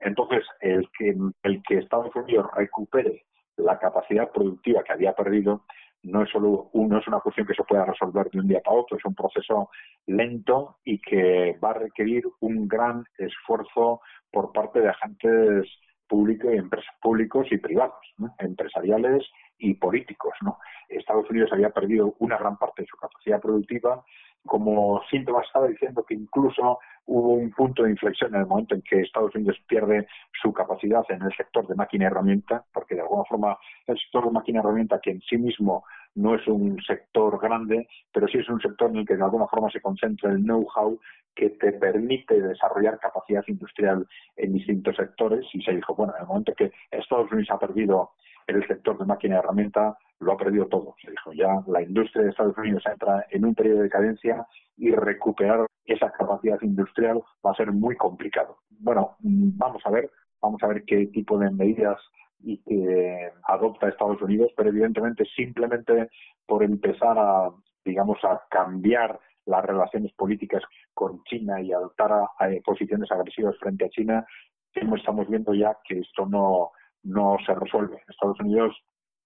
Entonces, 0.00 0.44
el 0.60 0.88
que, 0.96 1.16
el 1.42 1.62
que 1.62 1.78
Estados 1.78 2.14
Unidos 2.14 2.46
recupere 2.54 3.24
la 3.56 3.78
capacidad 3.78 4.30
productiva 4.30 4.82
que 4.84 4.92
había 4.92 5.14
perdido 5.14 5.64
no 6.02 6.22
es 6.22 6.30
solo 6.30 6.70
no 6.72 6.98
es 6.98 7.08
una 7.08 7.20
cuestión 7.20 7.46
que 7.46 7.54
se 7.54 7.64
pueda 7.64 7.84
resolver 7.84 8.30
de 8.30 8.38
un 8.38 8.48
día 8.48 8.60
para 8.64 8.76
otro, 8.76 8.96
es 8.96 9.04
un 9.04 9.14
proceso 9.14 9.70
lento 10.06 10.76
y 10.84 11.00
que 11.00 11.58
va 11.62 11.70
a 11.70 11.78
requerir 11.78 12.24
un 12.40 12.68
gran 12.68 13.04
esfuerzo 13.18 14.00
por 14.30 14.52
parte 14.52 14.80
de 14.80 14.90
agentes 14.90 15.66
públicos, 16.08 16.52
empresas 16.52 16.94
públicos 17.00 17.46
y 17.50 17.58
privados, 17.58 17.94
empresariales 18.38 19.24
y 19.58 19.74
políticos. 19.74 20.34
¿no? 20.42 20.58
Estados 20.88 21.28
Unidos 21.30 21.50
había 21.52 21.70
perdido 21.70 22.14
una 22.18 22.36
gran 22.38 22.56
parte 22.56 22.82
de 22.82 22.88
su 22.88 22.96
capacidad 22.96 23.40
productiva. 23.40 24.04
Como 24.44 25.02
síntoma 25.10 25.42
estaba 25.42 25.66
diciendo 25.66 26.04
que 26.04 26.14
incluso 26.14 26.78
hubo 27.06 27.34
un 27.34 27.50
punto 27.50 27.82
de 27.82 27.90
inflexión 27.90 28.34
en 28.34 28.42
el 28.42 28.46
momento 28.46 28.74
en 28.74 28.82
que 28.82 29.00
Estados 29.00 29.34
Unidos 29.34 29.56
pierde 29.66 30.06
su 30.40 30.52
capacidad 30.52 31.04
en 31.08 31.22
el 31.22 31.34
sector 31.36 31.66
de 31.66 31.74
máquina 31.74 32.04
y 32.04 32.06
herramienta, 32.06 32.64
porque 32.72 32.94
de 32.94 33.00
alguna 33.00 33.24
forma 33.24 33.58
el 33.86 33.98
sector 33.98 34.24
de 34.24 34.30
máquina 34.30 34.58
y 34.58 34.60
herramienta, 34.60 35.00
que 35.00 35.10
en 35.10 35.20
sí 35.22 35.36
mismo 35.36 35.84
no 36.16 36.34
es 36.34 36.46
un 36.48 36.80
sector 36.82 37.38
grande, 37.40 37.86
pero 38.12 38.26
sí 38.26 38.38
es 38.38 38.48
un 38.48 38.60
sector 38.60 38.90
en 38.90 38.96
el 38.96 39.06
que 39.06 39.16
de 39.16 39.22
alguna 39.22 39.46
forma 39.46 39.70
se 39.70 39.80
concentra 39.80 40.32
el 40.32 40.42
know-how 40.42 40.98
que 41.34 41.50
te 41.50 41.72
permite 41.72 42.40
desarrollar 42.40 42.98
capacidad 42.98 43.44
industrial 43.46 44.06
en 44.36 44.54
distintos 44.54 44.96
sectores. 44.96 45.46
Y 45.52 45.62
se 45.62 45.72
dijo, 45.72 45.94
bueno, 45.94 46.14
en 46.16 46.22
el 46.22 46.26
momento 46.26 46.54
que 46.54 46.72
Estados 46.90 47.30
Unidos 47.30 47.50
ha 47.50 47.58
perdido 47.58 48.10
el 48.46 48.66
sector 48.66 48.98
de 48.98 49.04
máquina 49.04 49.36
y 49.36 49.38
herramienta 49.38 49.96
lo 50.20 50.32
ha 50.32 50.36
perdido 50.36 50.66
todo. 50.66 50.94
Se 51.02 51.10
dijo 51.10 51.32
ya 51.32 51.62
la 51.66 51.82
industria 51.82 52.24
de 52.24 52.30
Estados 52.30 52.56
Unidos 52.56 52.82
entra 52.90 53.26
en 53.30 53.44
un 53.44 53.54
periodo 53.54 53.82
de 53.82 53.90
cadencia 53.90 54.46
y 54.76 54.90
recuperar 54.92 55.66
esa 55.84 56.10
capacidad 56.12 56.60
industrial 56.62 57.22
va 57.44 57.50
a 57.50 57.56
ser 57.56 57.72
muy 57.72 57.96
complicado. 57.96 58.58
Bueno, 58.70 59.16
vamos 59.20 59.82
a 59.84 59.90
ver, 59.90 60.10
vamos 60.40 60.62
a 60.62 60.68
ver 60.68 60.84
qué 60.84 61.06
tipo 61.06 61.38
de 61.38 61.50
medidas 61.50 61.98
y 62.46 62.58
que 62.58 63.32
adopta 63.42 63.88
Estados 63.88 64.22
Unidos, 64.22 64.52
pero 64.56 64.68
evidentemente 64.68 65.24
simplemente 65.34 66.10
por 66.46 66.62
empezar 66.62 67.18
a, 67.18 67.50
digamos, 67.84 68.18
a 68.22 68.40
cambiar 68.48 69.18
las 69.46 69.64
relaciones 69.64 70.12
políticas 70.12 70.62
con 70.94 71.22
China 71.24 71.60
y 71.60 71.72
adoptar 71.72 72.12
posiciones 72.64 73.10
agresivas 73.10 73.56
frente 73.58 73.84
a 73.84 73.88
China, 73.88 74.24
estamos 74.96 75.28
viendo 75.28 75.54
ya 75.54 75.76
que 75.84 75.98
esto 75.98 76.26
no, 76.26 76.70
no 77.02 77.36
se 77.44 77.54
resuelve. 77.54 78.02
Estados 78.08 78.38
Unidos 78.40 78.76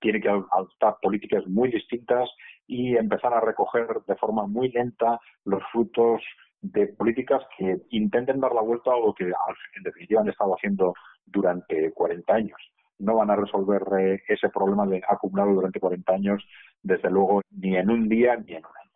tiene 0.00 0.20
que 0.20 0.28
adoptar 0.28 0.96
políticas 1.02 1.46
muy 1.46 1.70
distintas 1.70 2.30
y 2.66 2.96
empezar 2.96 3.35
a 3.35 3.40
recoger 3.40 3.87
de 4.06 4.16
forma 4.16 4.46
muy 4.46 4.70
lenta 4.70 5.20
los 5.44 5.62
frutos 5.72 6.22
de 6.62 6.88
políticas 6.88 7.42
que 7.59 7.83
intenten 7.90 8.40
dar 8.40 8.52
la 8.52 8.62
vuelta 8.62 8.92
a 8.92 8.98
lo 8.98 9.14
que 9.14 9.24
en 9.24 9.83
definitiva 9.83 10.22
han 10.22 10.28
estado 10.28 10.54
haciendo 10.54 10.94
durante 11.26 11.92
40 11.92 12.33
años. 12.33 12.59
No 13.00 13.16
van 13.16 13.30
a 13.30 13.36
resolver 13.36 13.82
eh, 13.98 14.22
ese 14.28 14.48
problema 14.48 14.86
de 14.86 15.02
acumulado 15.08 15.52
durante 15.54 15.80
40 15.80 16.12
años, 16.12 16.44
desde 16.82 17.10
luego, 17.10 17.42
ni 17.50 17.76
en 17.76 17.90
un 17.90 18.08
día 18.08 18.36
ni 18.36 18.52
en 18.52 18.64
un 18.64 18.76
año. 18.80 18.90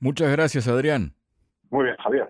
Muchas 0.00 0.30
gracias, 0.32 0.68
Adrián. 0.68 1.14
Muy 1.70 1.84
bien, 1.84 1.96
Javier. 1.96 2.28